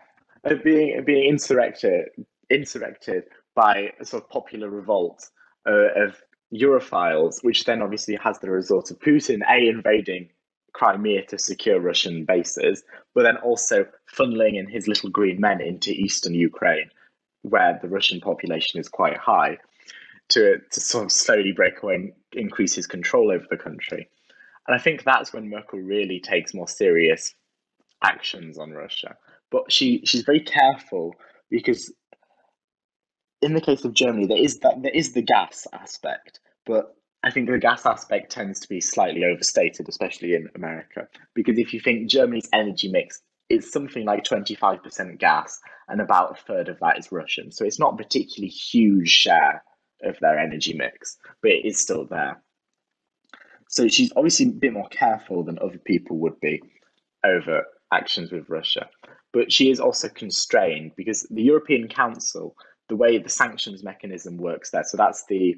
[0.43, 2.07] yeah, uh, being being insurrected,
[2.49, 3.25] insurrected
[3.55, 5.29] by a sort of popular revolt
[5.67, 6.21] uh, of
[6.53, 10.29] Europhiles, which then obviously has the result of Putin a invading
[10.73, 12.83] Crimea to secure Russian bases,
[13.13, 16.89] but then also funneling in his little green men into eastern Ukraine,
[17.43, 19.57] where the Russian population is quite high,
[20.35, 24.09] to, to sort of slowly break away and increase his control over the country.
[24.67, 27.33] And I think that's when Merkel really takes more serious
[28.03, 29.15] actions on Russia.
[29.49, 31.15] But she, she's very careful
[31.49, 31.93] because
[33.41, 37.31] in the case of Germany, there is that there is the gas aspect, but I
[37.31, 41.07] think the gas aspect tends to be slightly overstated, especially in America.
[41.33, 46.43] Because if you think Germany's energy mix is something like 25% gas, and about a
[46.43, 47.51] third of that is Russian.
[47.51, 49.63] So it's not a particularly huge share
[50.03, 52.41] of their energy mix, but it is still there.
[53.69, 56.61] So she's obviously a bit more careful than other people would be
[57.23, 58.89] over actions with Russia.
[59.33, 62.55] But she is also constrained because the European Council
[62.87, 64.83] the way the sanctions mechanism works there.
[64.83, 65.55] So that's the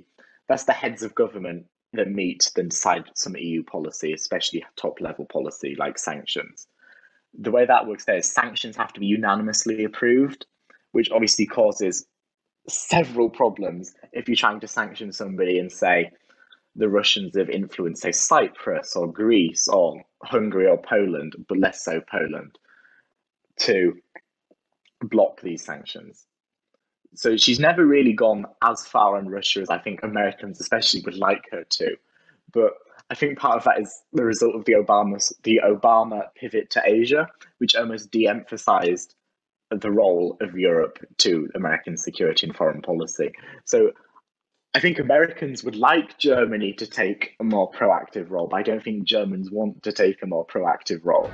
[0.47, 5.25] that's the heads of government that meet then decide some EU policy, especially top level
[5.25, 6.67] policy like sanctions.
[7.37, 10.45] The way that works there is sanctions have to be unanimously approved,
[10.91, 12.05] which obviously causes
[12.67, 16.11] several problems if you're trying to sanction somebody and say
[16.75, 22.01] the Russians have influenced, say, Cyprus or Greece or Hungary or Poland, but less so
[22.01, 22.57] Poland,
[23.61, 23.93] to
[25.01, 26.27] block these sanctions
[27.17, 31.17] so she's never really gone as far on Russia as I think Americans especially would
[31.17, 31.95] like her to.
[32.53, 32.73] But
[33.09, 36.81] I think part of that is the result of the Obama the Obama pivot to
[36.85, 39.15] Asia, which almost de-emphasized
[39.71, 43.31] the role of Europe to American security and foreign policy.
[43.65, 43.91] So
[44.73, 48.81] I think Americans would like Germany to take a more proactive role, but I don't
[48.81, 51.29] think Germans want to take a more proactive role.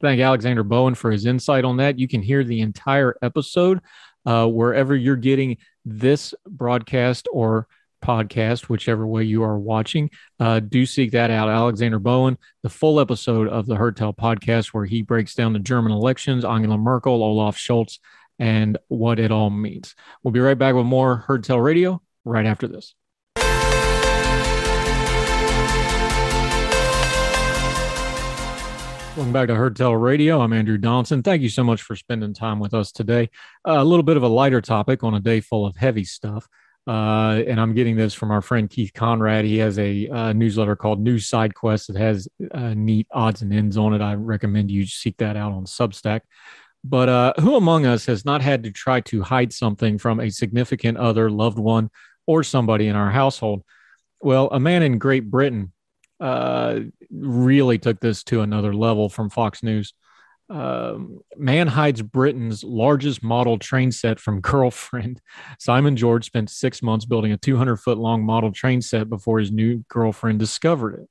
[0.00, 1.98] Thank Alexander Bowen for his insight on that.
[1.98, 3.80] You can hear the entire episode
[4.26, 7.66] uh, wherever you're getting this broadcast or
[8.04, 10.10] podcast, whichever way you are watching.
[10.38, 11.48] Uh, do seek that out.
[11.48, 15.58] Alexander Bowen, the full episode of the Heard Tell podcast, where he breaks down the
[15.58, 17.98] German elections, Angela Merkel, Olaf Scholz,
[18.38, 19.94] and what it all means.
[20.22, 22.94] We'll be right back with more Heard Tell Radio right after this.
[29.18, 30.40] Welcome back to Heard Tell Radio.
[30.40, 31.24] I'm Andrew Donaldson.
[31.24, 33.30] Thank you so much for spending time with us today.
[33.66, 36.46] Uh, a little bit of a lighter topic on a day full of heavy stuff.
[36.88, 39.44] Uh, and I'm getting this from our friend Keith Conrad.
[39.44, 43.52] He has a uh, newsletter called News Side Quest that has uh, neat odds and
[43.52, 44.00] ends on it.
[44.00, 46.22] I recommend you seek that out on Substack.
[46.82, 50.30] But uh, who among us has not had to try to hide something from a
[50.30, 51.90] significant other, loved one,
[52.26, 53.64] or somebody in our household?
[54.22, 55.72] Well, a man in Great Britain
[56.20, 56.80] uh,
[57.10, 59.92] really took this to another level from Fox News.
[60.50, 65.20] Um, man hides Britain's largest model train set from girlfriend.
[65.58, 69.52] Simon George spent six months building a 200 foot long model train set before his
[69.52, 71.08] new girlfriend discovered it.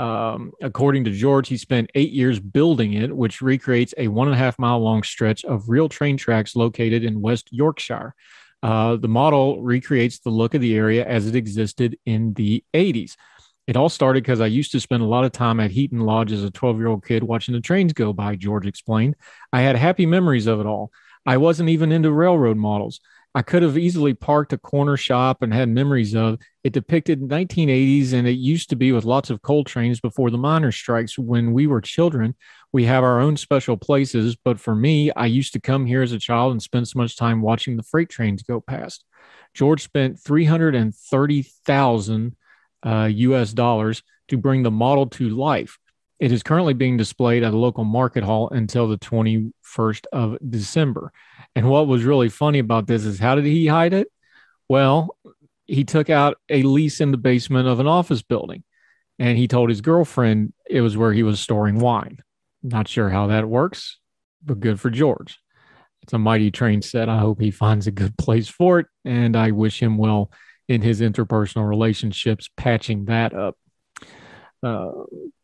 [0.00, 4.34] Um, according to George, he spent eight years building it, which recreates a one and
[4.34, 8.14] a half mile long stretch of real train tracks located in West Yorkshire.
[8.62, 13.16] Uh, the model recreates the look of the area as it existed in the 80s.
[13.66, 16.32] It all started because I used to spend a lot of time at Heaton Lodge
[16.32, 19.14] as a 12 year old kid watching the trains go by, George explained.
[19.52, 20.90] I had happy memories of it all.
[21.24, 23.00] I wasn't even into railroad models.
[23.34, 28.12] I could have easily parked a corner shop and had memories of it depicted 1980s
[28.12, 31.54] and it used to be with lots of coal trains before the miners strikes when
[31.54, 32.34] we were children
[32.72, 36.12] we have our own special places but for me I used to come here as
[36.12, 39.06] a child and spend so much time watching the freight trains go past
[39.54, 42.36] George spent 330,000
[42.82, 45.78] uh, US dollars to bring the model to life.
[46.18, 51.12] It is currently being displayed at a local market hall until the 21st of December.
[51.56, 54.08] And what was really funny about this is how did he hide it?
[54.68, 55.16] Well,
[55.66, 58.62] he took out a lease in the basement of an office building
[59.18, 62.18] and he told his girlfriend it was where he was storing wine.
[62.62, 63.98] Not sure how that works,
[64.44, 65.38] but good for George.
[66.02, 67.08] It's a mighty train set.
[67.08, 70.30] I hope he finds a good place for it and I wish him well
[70.68, 73.56] in his interpersonal relationships, patching that up.
[74.62, 74.92] Uh,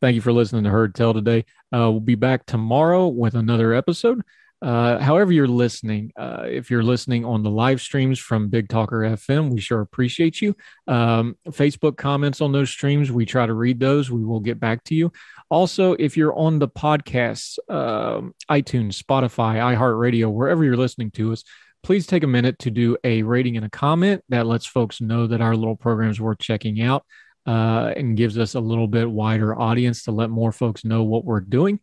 [0.00, 1.44] thank you for listening to Heard Tell today.
[1.72, 4.22] Uh, we'll be back tomorrow with another episode.
[4.60, 9.00] Uh, however, you're listening, uh, if you're listening on the live streams from Big Talker
[9.00, 10.56] FM, we sure appreciate you.
[10.88, 14.10] Um, Facebook comments on those streams, we try to read those.
[14.10, 15.12] We will get back to you.
[15.48, 21.44] Also, if you're on the podcasts, um, iTunes, Spotify, iHeartRadio, wherever you're listening to us,
[21.88, 25.26] please take a minute to do a rating and a comment that lets folks know
[25.26, 27.02] that our little program is worth checking out
[27.46, 31.24] uh, and gives us a little bit wider audience to let more folks know what
[31.24, 31.80] we're doing.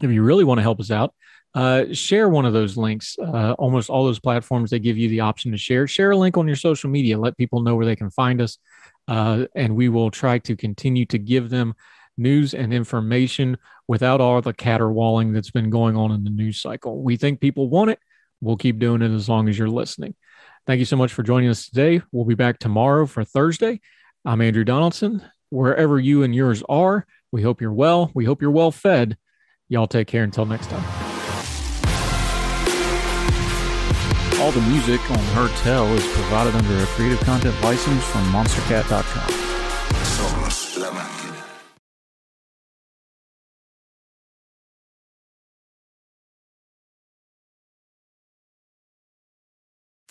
[0.00, 1.12] If you really want to help us out,
[1.54, 3.14] uh, share one of those links.
[3.22, 5.86] Uh, almost all those platforms they give you the option to share.
[5.86, 7.18] Share a link on your social media.
[7.18, 8.56] Let people know where they can find us,
[9.08, 11.74] uh, and we will try to continue to give them
[12.16, 17.02] news and information without all the caterwauling that's been going on in the news cycle.
[17.02, 17.98] We think people want it
[18.42, 20.14] we'll keep doing it as long as you're listening.
[20.66, 22.02] Thank you so much for joining us today.
[22.12, 23.80] We'll be back tomorrow for Thursday.
[24.24, 25.22] I'm Andrew Donaldson.
[25.48, 28.10] Wherever you and yours are, we hope you're well.
[28.14, 29.16] We hope you're well fed.
[29.68, 30.84] Y'all take care until next time.
[34.40, 41.21] All the music on Heard Tell is provided under a Creative Content license from MonsterCat.com.